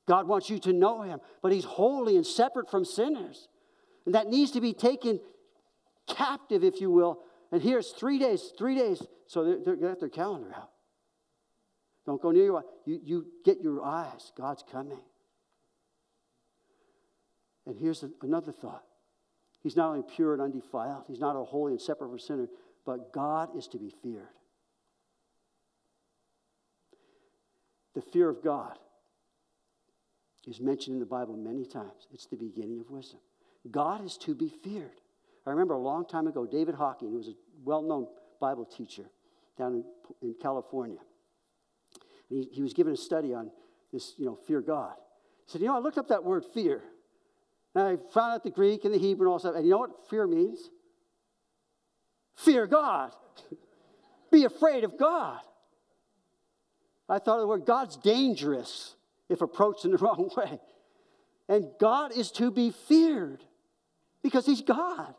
[0.07, 3.47] God wants you to know him, but he's holy and separate from sinners.
[4.07, 5.21] And that needs to be taken
[6.09, 7.21] captive, if you will.
[7.53, 9.03] And here's three days, three days.
[9.27, 10.71] So they're, they're got their calendar out.
[12.07, 14.33] Don't go near your you, you get your eyes.
[14.37, 15.01] God's coming.
[17.67, 18.85] And here's another thought.
[19.63, 22.49] He's not only pure and undefiled, he's not a holy and separate from sinner,
[22.87, 24.29] but God is to be feared.
[27.95, 28.79] The fear of God
[30.47, 32.07] is mentioned in the Bible many times.
[32.13, 33.21] It's the beginning of wisdom.
[33.71, 35.01] God is to be feared.
[35.49, 37.35] I remember a long time ago, David Hocking, who was a
[37.65, 38.07] well known
[38.41, 39.05] Bible teacher
[39.57, 39.85] down in,
[40.23, 40.99] in California,
[42.29, 43.51] he, he was given a study on
[43.93, 44.93] this, you know, fear God.
[45.47, 46.83] He said, You know, I looked up that word fear.
[47.75, 49.55] And I found out the Greek and the Hebrew and all stuff.
[49.55, 50.71] And you know what fear means?
[52.37, 53.13] Fear God.
[54.33, 55.41] Be afraid of God.
[57.09, 58.95] I thought of the word God's dangerous
[59.29, 60.61] if approached in the wrong way.
[61.49, 63.43] And God is to be feared
[64.23, 65.15] because He's God.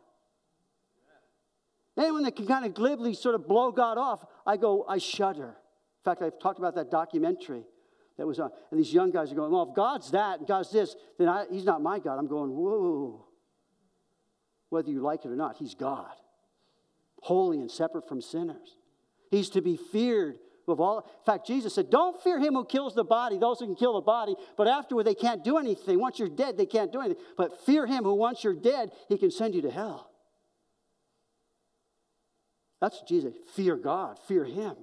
[2.00, 5.50] Anyone that can kind of glibly sort of blow God off, I go, I shudder.
[5.50, 7.66] In fact, I've talked about that documentary
[8.18, 10.72] that was on, and these young guys are going, well, if God's that and God's
[10.72, 12.18] this, then I, He's not my God.
[12.18, 13.26] I'm going, whoa.
[14.70, 16.14] Whether you like it or not, He's God,
[17.22, 18.78] holy and separate from sinners.
[19.30, 21.00] He's to be feared of all.
[21.00, 23.96] In fact, Jesus said, Don't fear him who kills the body, those who can kill
[23.96, 26.00] the body, but afterward they can't do anything.
[26.00, 27.22] Once you're dead, they can't do anything.
[27.36, 30.09] But fear him who, once you're dead, he can send you to hell.
[32.82, 33.34] That's Jesus.
[33.54, 34.76] Fear God, fear Him.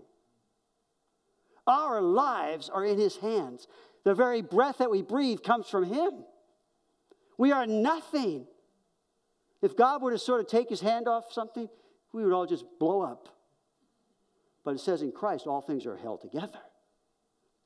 [1.66, 3.66] Our lives are in His hands.
[4.04, 6.12] The very breath that we breathe comes from Him.
[7.38, 8.46] We are nothing.
[9.62, 11.68] If God were to sort of take His hand off something,
[12.12, 13.28] we would all just blow up.
[14.64, 16.58] But it says in Christ, all things are held together.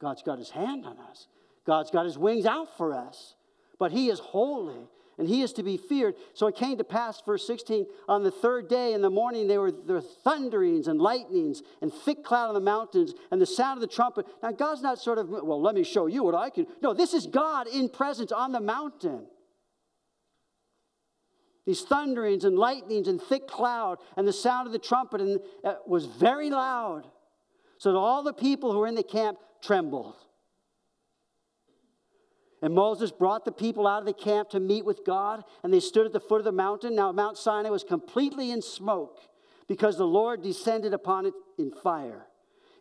[0.00, 1.26] God's got His hand on us,
[1.66, 3.34] God's got His wings out for us.
[3.78, 4.88] But He is holy
[5.20, 6.14] and he is to be feared.
[6.32, 9.60] So it came to pass, verse 16, on the third day in the morning there
[9.60, 13.76] were, there were thunderings and lightnings and thick cloud on the mountains and the sound
[13.76, 14.26] of the trumpet.
[14.42, 16.66] Now, God's not sort of, well, let me show you what I can.
[16.82, 19.26] No, this is God in presence on the mountain.
[21.66, 25.74] These thunderings and lightnings and thick cloud and the sound of the trumpet and, uh,
[25.86, 27.06] was very loud,
[27.76, 30.16] so that all the people who were in the camp trembled.
[32.62, 35.80] And Moses brought the people out of the camp to meet with God, and they
[35.80, 36.94] stood at the foot of the mountain.
[36.94, 39.18] Now, Mount Sinai was completely in smoke
[39.66, 42.26] because the Lord descended upon it in fire.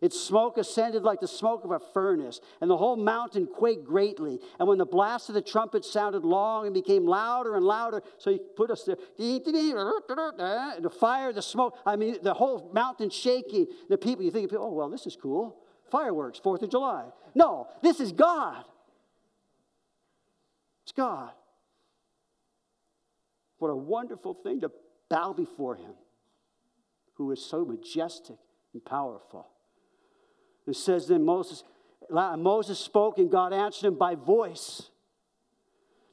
[0.00, 4.38] Its smoke ascended like the smoke of a furnace, and the whole mountain quaked greatly.
[4.58, 8.30] And when the blast of the trumpet sounded long and became louder and louder, so
[8.30, 13.66] he put us there, the fire, the smoke, I mean, the whole mountain shaking.
[13.90, 15.56] The people, you think, oh, well, this is cool.
[15.90, 17.10] Fireworks, Fourth of July.
[17.34, 18.64] No, this is God.
[20.90, 21.30] It's God.
[23.58, 24.72] What a wonderful thing to
[25.08, 25.92] bow before Him,
[27.14, 28.38] who is so majestic
[28.72, 29.46] and powerful.
[30.66, 31.62] It says then Moses,
[32.10, 34.90] Moses spoke and God answered him by voice.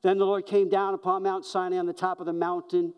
[0.03, 2.93] Then the Lord came down upon Mount Sinai on the top of the mountain.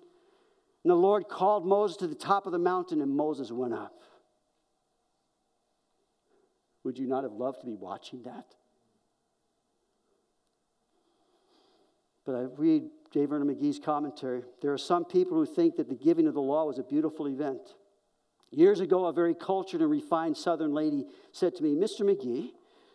[0.83, 4.01] And the Lord called Moses to the top of the mountain, and Moses went up.
[6.83, 8.55] Would you not have loved to be watching that?
[12.29, 13.25] But I read J.
[13.25, 14.43] Vernon McGee's commentary.
[14.61, 17.27] There are some people who think that the giving of the law was a beautiful
[17.27, 17.73] event.
[18.51, 22.01] Years ago, a very cultured and refined Southern lady said to me, Mr.
[22.01, 22.51] McGee,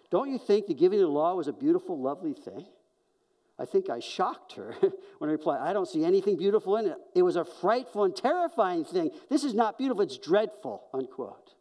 [0.09, 2.65] don't you think the giving of the law was a beautiful, lovely thing?
[3.59, 4.73] I think I shocked her
[5.19, 6.99] when I replied, I don't see anything beautiful in it.
[7.17, 9.11] It was a frightful and terrifying thing.
[9.31, 11.55] This is not beautiful, it's dreadful, unquote.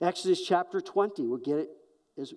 [0.00, 1.68] Exodus chapter 20, we'll get it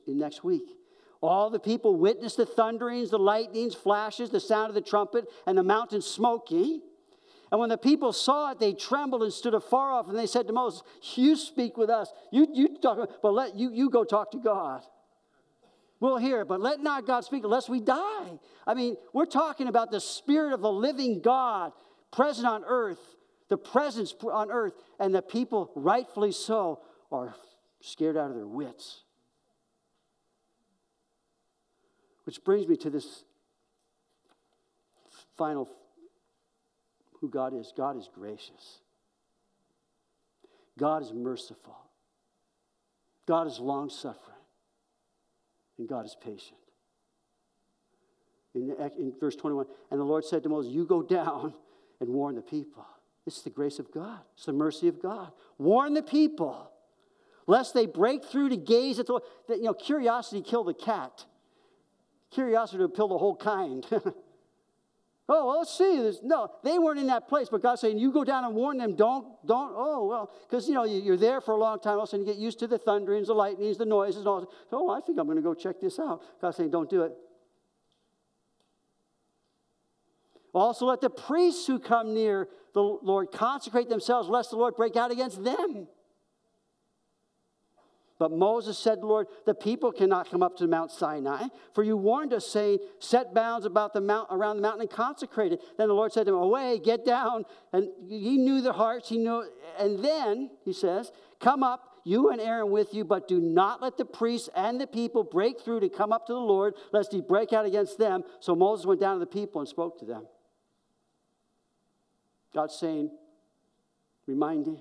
[0.05, 0.76] next week.
[1.21, 5.57] All the people witnessed the thunderings, the lightnings, flashes, the sound of the trumpet, and
[5.57, 6.81] the mountain smoking.
[7.51, 10.07] And when the people saw it, they trembled and stood afar off.
[10.09, 10.83] And they said to Moses,
[11.15, 12.11] You speak with us.
[12.31, 14.83] You, you talk, but let you, you go talk to God.
[15.99, 18.37] We'll hear but let not God speak unless we die.
[18.67, 21.71] I mean, we're talking about the Spirit of the living God
[22.11, 22.99] present on earth,
[23.49, 27.33] the presence on earth, and the people, rightfully so, are
[27.81, 29.03] scared out of their wits.
[32.27, 33.23] Which brings me to this
[35.37, 35.69] final
[37.21, 37.71] who God is.
[37.75, 38.81] God is gracious.
[40.77, 41.77] God is merciful.
[43.25, 44.35] God is long suffering.
[45.79, 46.59] And God is patient.
[48.53, 51.53] In, in verse 21, and the Lord said to Moses, You go down
[52.01, 52.85] and warn the people.
[53.23, 55.31] This is the grace of God, it's the mercy of God.
[55.57, 56.71] Warn the people,
[57.45, 61.23] lest they break through to gaze at the You know, curiosity killed the cat.
[62.31, 63.85] Curiosity would kill the whole kind.
[65.29, 65.97] Oh, well, let's see.
[65.97, 68.77] There's, no, they weren't in that place, but God's saying, you go down and warn
[68.77, 68.95] them.
[68.95, 69.73] Don't, don't.
[69.75, 71.95] Oh, well, because, you know, you're there for a long time.
[71.95, 74.27] All of a sudden, you get used to the thunderings, the lightnings, the noises, and
[74.27, 74.49] all.
[74.71, 76.21] Oh, I think I'm going to go check this out.
[76.39, 77.11] God's saying, don't do it.
[80.53, 84.95] Also, let the priests who come near the Lord consecrate themselves, lest the Lord break
[84.95, 85.87] out against them.
[88.19, 91.43] But Moses said, Lord, the people cannot come up to Mount Sinai,
[91.73, 95.53] for you warned us, saying, Set bounds about the mount around the mountain and consecrate
[95.53, 95.61] it.
[95.77, 97.45] Then the Lord said to him, Away, get down.
[97.73, 99.09] And he knew their hearts.
[99.09, 99.47] He knew,
[99.77, 103.97] and then he says, Come up, you and Aaron with you, but do not let
[103.97, 107.21] the priests and the people break through to come up to the Lord, lest he
[107.21, 108.23] break out against them.
[108.39, 110.25] So Moses went down to the people and spoke to them.
[112.51, 113.11] God's saying,
[114.25, 114.79] reminding,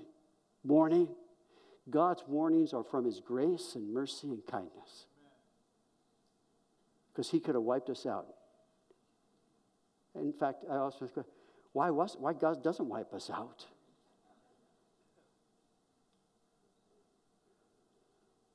[0.63, 1.09] warning,
[1.89, 5.05] God's warnings are from His grace and mercy and kindness.
[7.11, 8.27] Because He could have wiped us out.
[10.15, 11.07] In fact, I also
[11.73, 13.65] why was why God doesn't wipe us out?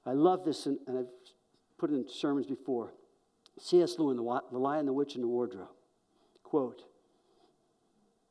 [0.04, 1.06] I love this, and, and I've
[1.78, 2.92] put it in sermons before.
[3.60, 3.96] C.S.
[3.98, 5.68] Lewis, the, the Lion, the Witch, and the Wardrobe.
[6.42, 6.82] Quote: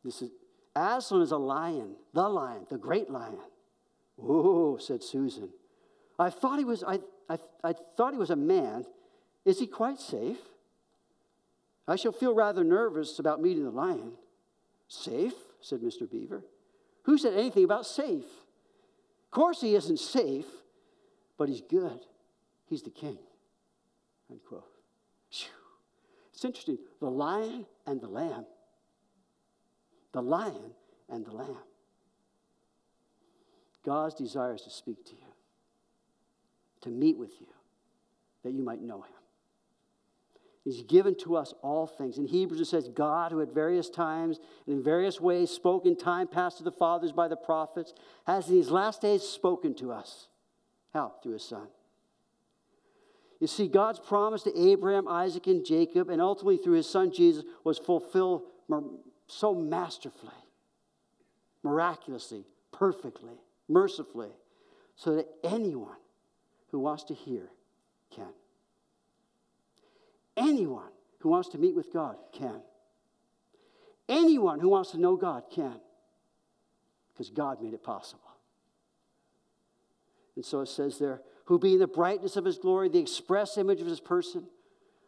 [0.03, 0.31] This is
[0.75, 3.37] Aslan is a lion, the lion, the great lion.
[4.19, 5.49] Oh, said Susan.
[6.17, 6.99] I thought he was, I,
[7.29, 8.85] I, I thought he was a man.
[9.45, 10.37] Is he quite safe?
[11.87, 14.13] I shall feel rather nervous about meeting the lion.
[14.87, 15.33] Safe?
[15.61, 16.09] said Mr.
[16.09, 16.43] Beaver.
[17.03, 18.25] Who said anything about safe?
[18.25, 20.45] Of course he isn't safe,
[21.37, 21.99] but he's good.
[22.67, 23.17] He's the king.
[24.29, 24.65] Unquote.
[26.41, 26.79] It's interesting.
[26.99, 28.45] The lion and the lamb.
[30.11, 30.71] The lion
[31.07, 31.57] and the lamb.
[33.85, 35.27] God's desires to speak to you,
[36.81, 37.47] to meet with you,
[38.43, 39.13] that you might know him.
[40.63, 42.19] He's given to us all things.
[42.19, 45.95] In Hebrews, it says, God, who at various times and in various ways spoke in
[45.95, 47.93] time past to the fathers by the prophets,
[48.27, 50.27] has in these last days spoken to us.
[50.93, 51.13] How?
[51.23, 51.67] Through his Son.
[53.39, 57.43] You see, God's promise to Abraham, Isaac, and Jacob, and ultimately through his son Jesus,
[57.63, 58.43] was fulfilled
[59.25, 60.31] so masterfully,
[61.63, 63.33] miraculously, perfectly
[63.71, 64.31] mercifully,
[64.95, 65.95] so that anyone
[66.71, 67.49] who wants to hear
[68.13, 68.33] can.
[70.37, 72.61] Anyone who wants to meet with God can.
[74.09, 75.79] Anyone who wants to know God can,
[77.13, 78.21] because God made it possible.
[80.35, 83.81] And so it says there, who being the brightness of his glory, the express image
[83.81, 84.45] of his person,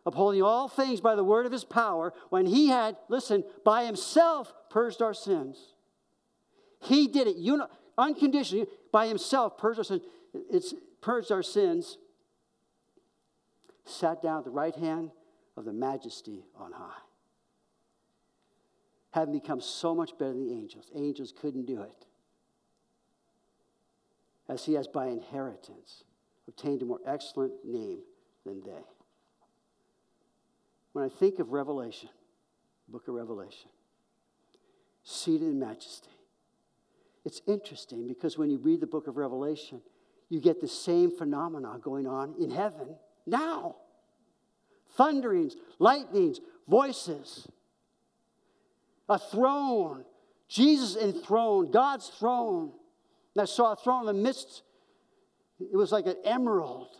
[0.05, 4.53] upholding all things by the word of his power, when he had, listen, by himself
[4.69, 5.57] purged our sins.
[6.81, 7.37] He did it.
[7.37, 7.67] You know,
[7.97, 11.97] unconditionally, by himself, purged our sins.
[13.85, 15.11] Sat down at the right hand
[15.57, 17.01] of the majesty on high.
[19.11, 20.89] Having become so much better than the angels.
[20.95, 22.05] Angels couldn't do it.
[24.49, 26.03] As he has by inheritance
[26.47, 27.99] obtained a more excellent name
[28.45, 28.83] than they.
[30.93, 32.09] When I think of Revelation,
[32.87, 33.69] book of Revelation,
[35.03, 36.09] seated in majesty,
[37.25, 39.81] it's interesting because when you read the book of Revelation,
[40.29, 42.95] you get the same phenomena going on in heaven
[43.25, 43.75] now
[44.95, 47.47] thunderings, lightnings, voices,
[49.09, 50.05] a throne,
[50.47, 52.71] Jesus enthroned, God's throne.
[53.33, 54.61] And I saw a throne in the midst,
[55.59, 56.95] it was like an emerald.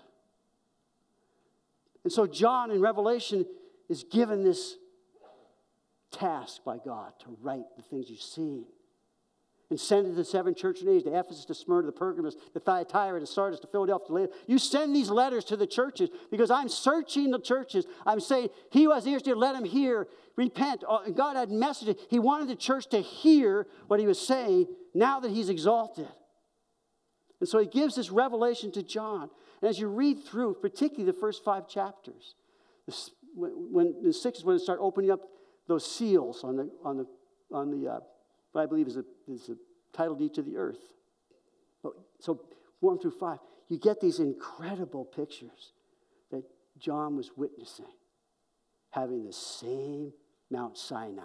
[2.04, 3.46] And so, John in Revelation
[3.90, 4.76] is given this
[6.12, 8.66] task by God to write the things you've seen
[9.74, 12.60] and send it to the seven church names, to Ephesus, to Smyrna, to Pergamos, to
[12.60, 14.28] Thyatira, to Sardis, to Philadelphia.
[14.28, 17.88] To you send these letters to the churches because I'm searching the churches.
[18.06, 20.84] I'm saying, he who has ears to let him hear, repent.
[20.88, 21.96] Uh, God had messages.
[22.12, 26.08] He wanted the church to hear what he was saying now that he's exalted.
[27.40, 29.32] And so he gives this revelation to John.
[29.60, 32.36] And as you read through, particularly the first five chapters,
[33.36, 35.22] when the six is when it start opening up
[35.68, 37.08] those seals on the on the
[37.52, 38.00] on the uh,
[38.54, 39.58] what I believe is a is a
[39.96, 40.80] title deed to the earth.
[42.20, 42.40] So
[42.80, 45.74] one through five, you get these incredible pictures
[46.32, 46.44] that
[46.80, 47.92] John was witnessing,
[48.92, 50.14] having the same
[50.50, 51.22] Mount Sinai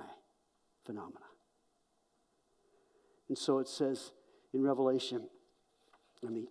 [0.85, 1.20] phenomena.
[3.29, 4.12] And so it says
[4.53, 5.29] in Revelation,
[6.26, 6.49] I mean,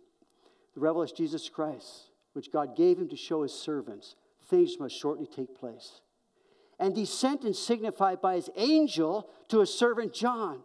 [0.75, 4.15] the revelation Jesus Christ, which God gave him to show his servants,
[4.47, 6.01] things must shortly take place.
[6.80, 10.61] And he sent and signified by his angel to his servant John,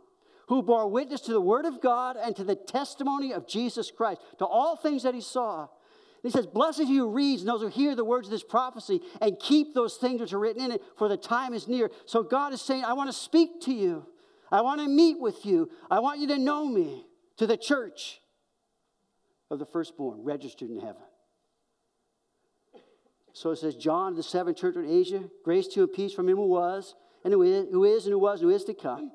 [0.53, 4.21] who bore witness to the word of God and to the testimony of Jesus Christ,
[4.39, 5.69] to all things that he saw.
[6.23, 8.45] He says, Blessed are you who reads and those who hear the words of this
[8.45, 11.91] prophecy and keep those things which are written in it, for the time is near.
[12.05, 14.07] So God is saying, I want to speak to you.
[14.51, 15.71] I want to meet with you.
[15.91, 17.07] I want you to know me
[17.39, 18.21] to the church
[19.51, 21.03] of the firstborn registered in heaven.
[23.33, 26.29] So it says, John, the seventh church in Asia, grace to you and peace from
[26.29, 26.95] him who was,
[27.25, 29.13] and who is, who is, and who was, and who is to come,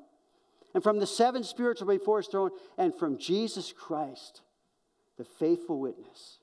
[0.74, 4.42] and from the seven spirits before his throne, and from Jesus Christ,
[5.16, 6.38] the faithful witness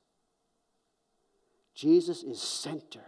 [1.76, 3.04] Jesus is center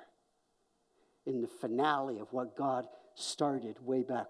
[1.25, 4.27] in the finale of what God started way back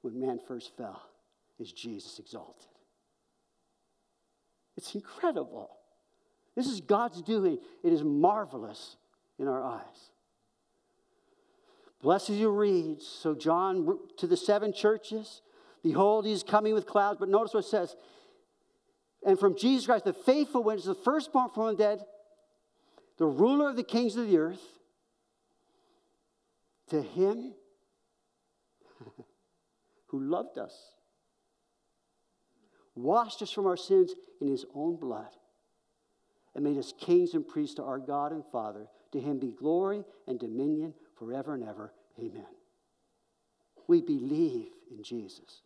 [0.00, 1.02] when man first fell,
[1.58, 2.68] is Jesus exalted.
[4.76, 5.70] It's incredible.
[6.56, 7.58] This is God's doing.
[7.82, 8.96] It is marvelous
[9.38, 10.10] in our eyes.
[12.04, 13.00] Blessed you read.
[13.00, 15.40] So, John, to the seven churches,
[15.82, 17.16] behold, he's coming with clouds.
[17.18, 17.96] But notice what it says.
[19.26, 22.00] And from Jesus Christ, the faithful witness, the firstborn from the dead,
[23.16, 24.60] the ruler of the kings of the earth,
[26.90, 27.54] to him
[30.08, 30.76] who loved us,
[32.94, 35.30] washed us from our sins in his own blood,
[36.54, 38.88] and made us kings and priests to our God and Father.
[39.12, 40.92] To him be glory and dominion
[41.24, 41.92] forever and ever.
[42.18, 42.46] Amen.
[43.86, 45.62] We believe in Jesus.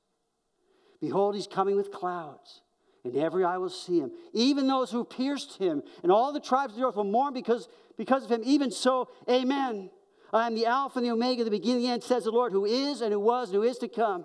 [1.00, 2.62] Behold, he's coming with clouds
[3.04, 4.10] and every eye will see him.
[4.32, 7.68] Even those who pierced him, and all the tribes of the earth will mourn because,
[7.96, 8.42] because of him.
[8.44, 9.90] Even so, amen.
[10.32, 12.52] I am the Alpha and the Omega, the beginning and the end, says the Lord,
[12.52, 14.24] who is and who was and who is to come,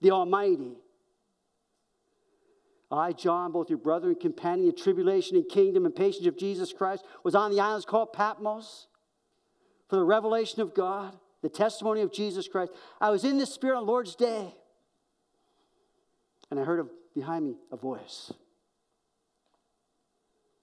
[0.00, 0.76] the Almighty.
[2.90, 6.72] I, John, both your brother and companion in tribulation and kingdom and patience of Jesus
[6.72, 8.86] Christ, was on the islands called Patmos
[9.88, 12.72] for the revelation of God, the testimony of Jesus Christ.
[13.00, 14.54] I was in the Spirit on Lord's day,
[16.50, 18.32] and I heard of behind me a voice,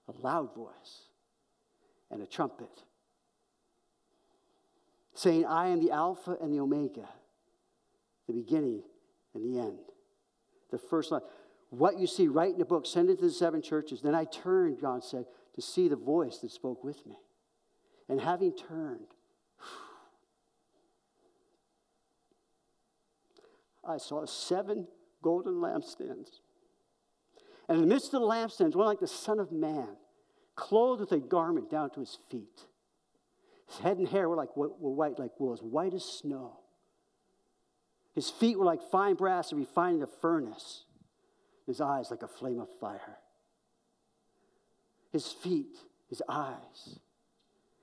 [0.08, 1.06] a loud voice,
[2.10, 2.82] and a trumpet
[5.14, 7.08] saying, I am the Alpha and the Omega,
[8.26, 8.82] the beginning
[9.34, 9.78] and the end.
[10.70, 11.20] The first line.
[11.70, 14.02] What you see, write in the book, send it to the seven churches.
[14.02, 17.16] Then I turned, John said, to see the voice that spoke with me.
[18.08, 19.06] And having turned,
[23.84, 24.86] I saw seven
[25.22, 26.40] golden lampstands.
[27.68, 29.96] And in the midst of the lampstands, one like the Son of Man,
[30.56, 32.66] clothed with a garment down to his feet.
[33.68, 36.58] His head and hair were like were white, like wool, as white as snow.
[38.14, 40.84] His feet were like fine brass refined in a furnace.
[41.66, 43.18] His eyes like a flame of fire.
[45.10, 45.76] His feet,
[46.08, 46.98] his eyes.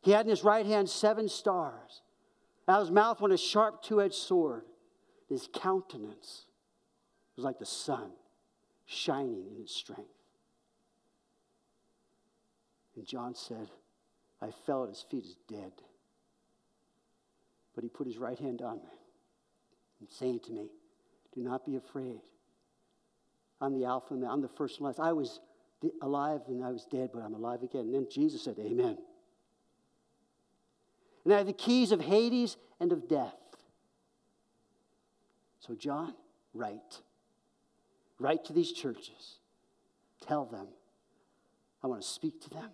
[0.01, 2.01] He had in his right hand seven stars.
[2.67, 4.63] Out of his mouth went a sharp two edged sword.
[5.27, 6.45] His countenance
[7.35, 8.11] was like the sun
[8.85, 10.09] shining in its strength.
[12.95, 13.69] And John said,
[14.41, 15.71] I fell at his feet as dead.
[17.75, 18.91] But he put his right hand on me
[19.99, 20.69] and saying to me,
[21.33, 22.21] Do not be afraid.
[23.61, 24.99] I'm the Alpha and I'm the first and last.
[24.99, 25.39] I was
[26.01, 27.81] alive and I was dead, but I'm alive again.
[27.81, 28.97] And then Jesus said, Amen.
[31.29, 33.35] And I have the keys of Hades and of death.
[35.59, 36.15] So, John,
[36.55, 37.01] write.
[38.17, 39.37] Write to these churches.
[40.25, 40.65] Tell them,
[41.83, 42.71] I want to speak to them.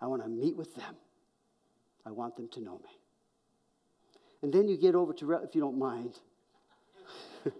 [0.00, 0.96] I want to meet with them.
[2.04, 2.90] I want them to know me.
[4.42, 6.18] And then you get over to, if you don't mind,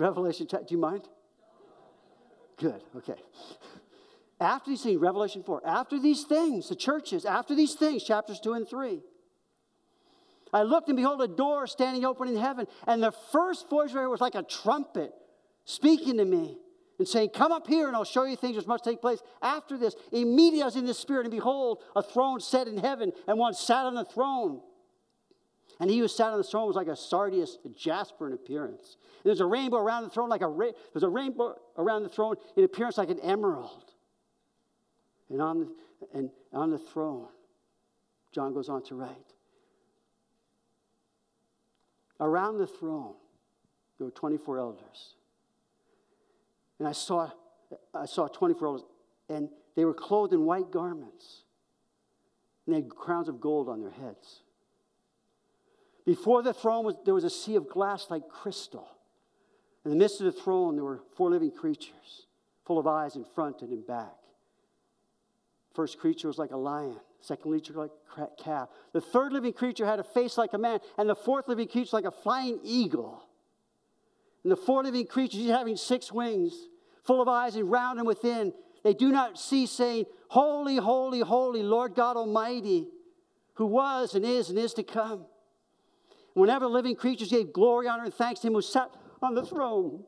[0.00, 1.06] Revelation, do you mind?
[2.56, 3.22] Good, okay.
[4.44, 8.52] After these things, Revelation 4, after these things, the churches, after these things, chapters 2
[8.52, 9.00] and 3,
[10.52, 14.20] I looked and behold a door standing open in heaven, and the first voice was
[14.20, 15.12] like a trumpet
[15.64, 16.58] speaking to me
[16.98, 19.78] and saying, Come up here and I'll show you things which must take place after
[19.78, 19.96] this.
[20.12, 23.54] Immediately I was in the Spirit, and behold, a throne set in heaven, and one
[23.54, 24.60] sat on the throne.
[25.80, 28.96] And he who sat on the throne was like a sardius, a jasper in appearance.
[29.24, 32.10] And there's a rainbow around the throne, like a ra- there's a rainbow around the
[32.10, 33.93] throne in appearance like an emerald.
[35.30, 35.68] And on the,
[36.12, 37.28] and on the throne,
[38.32, 39.32] John goes on to write.
[42.20, 43.14] Around the throne,
[43.98, 45.14] there were 24 elders.
[46.78, 47.30] And I saw,
[47.94, 48.86] I saw 24 elders,
[49.28, 51.42] and they were clothed in white garments.
[52.66, 54.40] And they had crowns of gold on their heads.
[56.04, 58.88] Before the throne was, there was a sea of glass like crystal.
[59.84, 62.26] In the midst of the throne, there were four living creatures,
[62.64, 64.14] full of eyes in front and in back.
[65.74, 66.96] First creature was like a lion.
[67.20, 68.68] Second creature like a calf.
[68.92, 71.96] The third living creature had a face like a man, and the fourth living creature
[71.96, 73.24] like a flying eagle.
[74.42, 76.54] And the four living creatures, each having six wings,
[77.02, 78.52] full of eyes and round and within,
[78.82, 82.88] they do not cease saying, Holy, holy, holy, Lord God Almighty,
[83.54, 85.24] who was and is and is to come.
[86.34, 88.90] Whenever living creatures gave glory, honor, and thanks to him who sat
[89.22, 90.04] on the throne,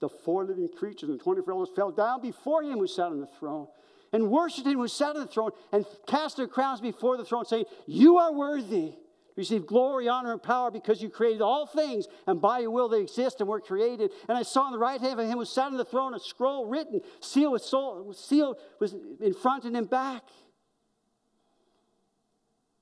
[0.00, 3.26] the four living creatures and 24 elders fell down before him who sat on the
[3.26, 3.68] throne
[4.12, 7.44] and worshiped him who sat on the throne and cast their crowns before the throne,
[7.44, 8.96] saying, You are worthy to
[9.36, 13.00] receive glory, honor, and power because you created all things, and by your will they
[13.00, 14.10] exist and were created.
[14.28, 16.20] And I saw on the right hand of him who sat on the throne a
[16.20, 20.22] scroll written, sealed with soul, sealed was in front and in back.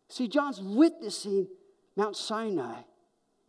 [0.09, 1.49] See, John's witnessing
[1.97, 2.83] Mount Sinai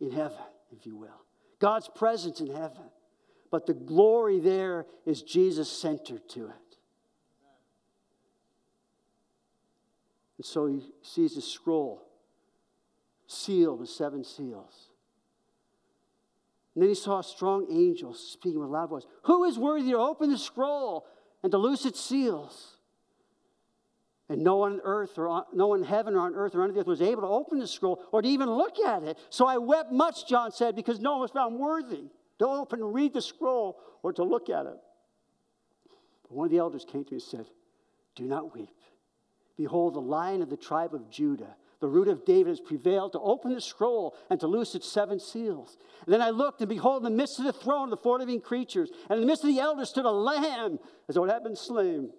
[0.00, 0.38] in heaven,
[0.76, 1.22] if you will.
[1.60, 2.90] God's presence in heaven.
[3.50, 6.65] But the glory there is Jesus centered to it.
[10.38, 12.02] And so he sees the scroll
[13.26, 14.90] sealed with seven seals.
[16.74, 19.92] And then he saw a strong angel speaking with a loud voice Who is worthy
[19.92, 21.06] to open the scroll
[21.42, 22.76] and to loose its seals?
[24.28, 26.62] And no one on earth or on, no one in heaven or on earth or
[26.62, 29.16] under the earth was able to open the scroll or to even look at it.
[29.30, 32.10] So I wept much, John said, because no one was found worthy
[32.40, 34.76] to open and read the scroll or to look at it.
[36.22, 37.46] But one of the elders came to me and said,
[38.16, 38.68] Do not weep.
[39.56, 43.20] Behold, the lion of the tribe of Judah, the root of David, has prevailed to
[43.20, 45.78] open the scroll and to loose its seven seals.
[46.04, 48.18] And then I looked, and behold, in the midst of the throne of the four
[48.18, 50.78] living creatures, and in the midst of the elders stood a lamb
[51.08, 52.10] as though it had been slain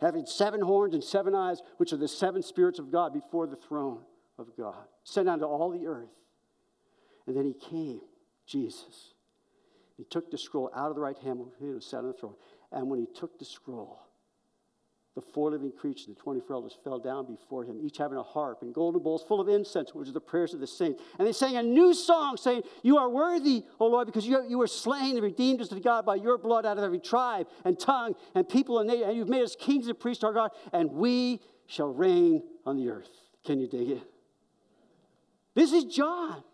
[0.00, 3.56] having seven horns and seven eyes, which are the seven spirits of God before the
[3.56, 4.02] throne
[4.38, 6.08] of God, sent unto all the earth.
[7.26, 8.00] And then he came,
[8.46, 9.14] Jesus.
[9.96, 12.12] He took the scroll out of the right hand of him who sat on the
[12.12, 12.36] throne.
[12.70, 13.98] And when he took the scroll,
[15.18, 18.62] the four living creatures, the 24 elders, fell down before him, each having a harp
[18.62, 21.02] and golden bowls full of incense, which are the prayers of the saints.
[21.18, 24.58] And they sang a new song, saying, You are worthy, O Lord, because you, you
[24.58, 27.78] were slain and redeemed us to God by your blood out of every tribe and
[27.78, 29.08] tongue and people and nation.
[29.08, 32.88] And you've made us kings and priests, our God, and we shall reign on the
[32.88, 33.10] earth.
[33.44, 34.02] Can you dig it?
[35.56, 36.44] This is John.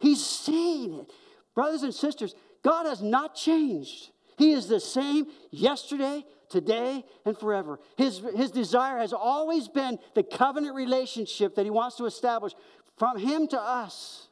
[0.00, 1.12] He's saying it.
[1.54, 4.10] Brothers and sisters, God has not changed.
[4.36, 7.80] He is the same yesterday, today, and forever.
[7.96, 12.52] His, his desire has always been the covenant relationship that he wants to establish
[12.96, 14.28] from him to us,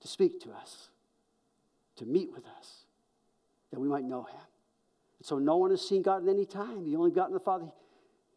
[0.00, 0.88] to speak to us,
[1.96, 2.84] to meet with us,
[3.72, 4.40] that we might know him.
[5.18, 6.84] And so no one has seen God at any time.
[6.84, 7.66] The only begotten the Father,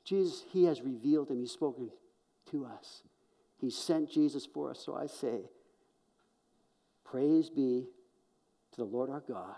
[0.04, 1.40] Jesus, he has revealed him.
[1.40, 1.90] He's spoken
[2.52, 3.04] to us.
[3.60, 4.82] He sent Jesus for us.
[4.84, 5.50] So I say,
[7.06, 7.86] praise be
[8.74, 9.56] to the Lord our God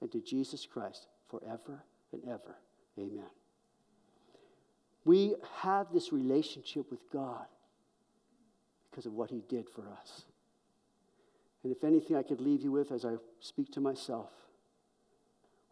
[0.00, 1.06] and to Jesus Christ
[1.38, 1.82] forever
[2.12, 2.56] and ever.
[2.98, 3.30] Amen.
[5.04, 7.46] We have this relationship with God
[8.90, 10.24] because of what He did for us.
[11.62, 14.30] And if anything I could leave you with as I speak to myself,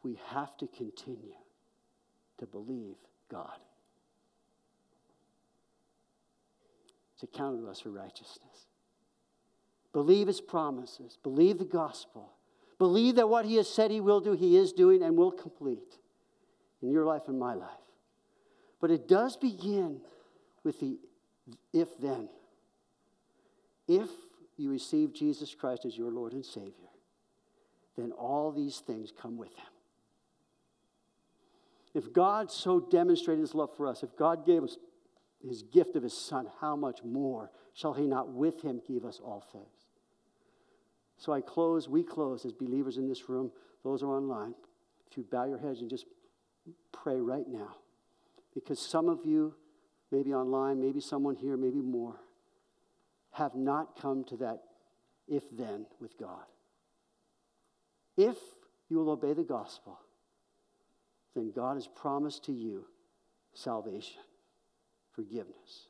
[0.02, 1.36] we have to continue
[2.38, 2.96] to believe
[3.30, 3.58] God.
[7.14, 8.66] It's accounted to us for righteousness.
[9.92, 12.32] Believe His promises, believe the gospel
[12.82, 16.00] Believe that what He has said He will do, He is doing and will complete
[16.82, 17.70] in your life and my life.
[18.80, 20.00] But it does begin
[20.64, 20.98] with the
[21.72, 22.28] if then.
[23.86, 24.10] If
[24.56, 26.90] you receive Jesus Christ as your Lord and Savior,
[27.96, 29.72] then all these things come with Him.
[31.94, 34.76] If God so demonstrated His love for us, if God gave us
[35.40, 39.20] His gift of His Son, how much more shall He not with Him give us
[39.24, 39.81] all things?
[41.22, 43.52] So I close, we close as believers in this room,
[43.84, 44.54] those are online.
[45.08, 46.04] If you bow your heads and just
[46.90, 47.76] pray right now.
[48.52, 49.54] Because some of you,
[50.10, 52.16] maybe online, maybe someone here, maybe more,
[53.30, 54.62] have not come to that
[55.28, 56.42] if then with God.
[58.16, 58.36] If
[58.88, 60.00] you will obey the gospel,
[61.36, 62.86] then God has promised to you
[63.54, 64.22] salvation,
[65.12, 65.86] forgiveness.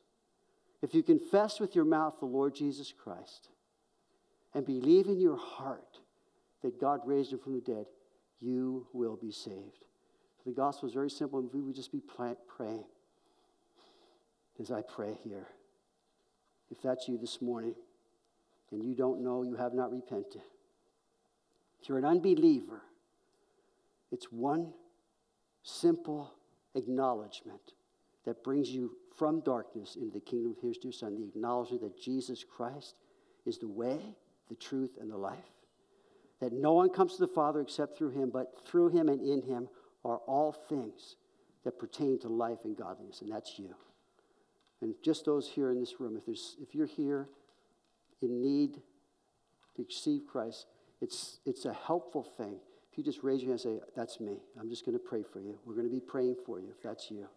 [0.83, 3.49] If you confess with your mouth the Lord Jesus Christ
[4.53, 5.99] and believe in your heart
[6.61, 7.85] that God raised him from the dead,
[8.39, 9.85] you will be saved.
[10.45, 12.83] The gospel is very simple, and we would just be praying
[14.59, 15.47] as I pray here.
[16.69, 17.75] If that's you this morning
[18.71, 20.41] and you don't know, you have not repented.
[21.81, 22.81] If you're an unbeliever,
[24.11, 24.73] it's one
[25.63, 26.33] simple
[26.75, 27.73] acknowledgement
[28.25, 31.99] that brings you from darkness into the kingdom of His dear Son, the acknowledgement that
[31.99, 32.95] Jesus Christ
[33.45, 34.15] is the way,
[34.53, 35.37] the truth, and the life.
[36.39, 39.41] That no one comes to the Father except through Him, but through Him and in
[39.41, 39.67] Him
[40.05, 41.15] are all things
[41.63, 43.73] that pertain to life and godliness, and that's you.
[44.81, 47.29] And just those here in this room, if, there's, if you're here
[48.21, 48.81] in need
[49.75, 50.67] to receive Christ,
[51.01, 52.57] it's, it's a helpful thing.
[52.91, 55.23] If you just raise your hand and say, That's me, I'm just going to pray
[55.23, 55.57] for you.
[55.65, 57.27] We're going to be praying for you if that's you.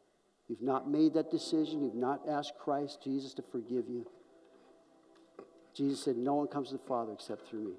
[0.48, 4.06] You've not made that decision, you've not asked Christ, Jesus, to forgive you.
[5.76, 7.74] Jesus said, No one comes to the Father except through me.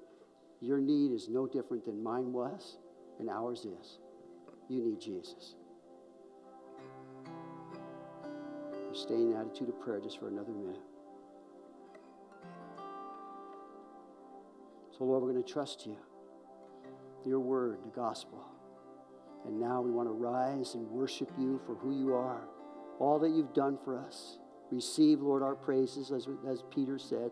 [0.60, 2.78] Your need is no different than mine was
[3.18, 3.98] and ours is.
[4.68, 5.54] You need Jesus.
[8.92, 10.80] Stay in the attitude of prayer just for another minute.
[14.96, 15.96] So, Lord, we're going to trust you,
[17.24, 18.44] your word, the gospel.
[19.46, 22.42] And now we want to rise and worship you for who you are,
[22.98, 24.38] all that you've done for us.
[24.72, 27.30] Receive, Lord, our praises, as, as Peter said.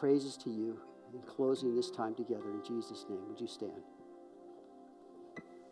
[0.00, 0.78] Praises to you
[1.12, 2.50] in closing this time together.
[2.50, 3.82] In Jesus' name, would you stand?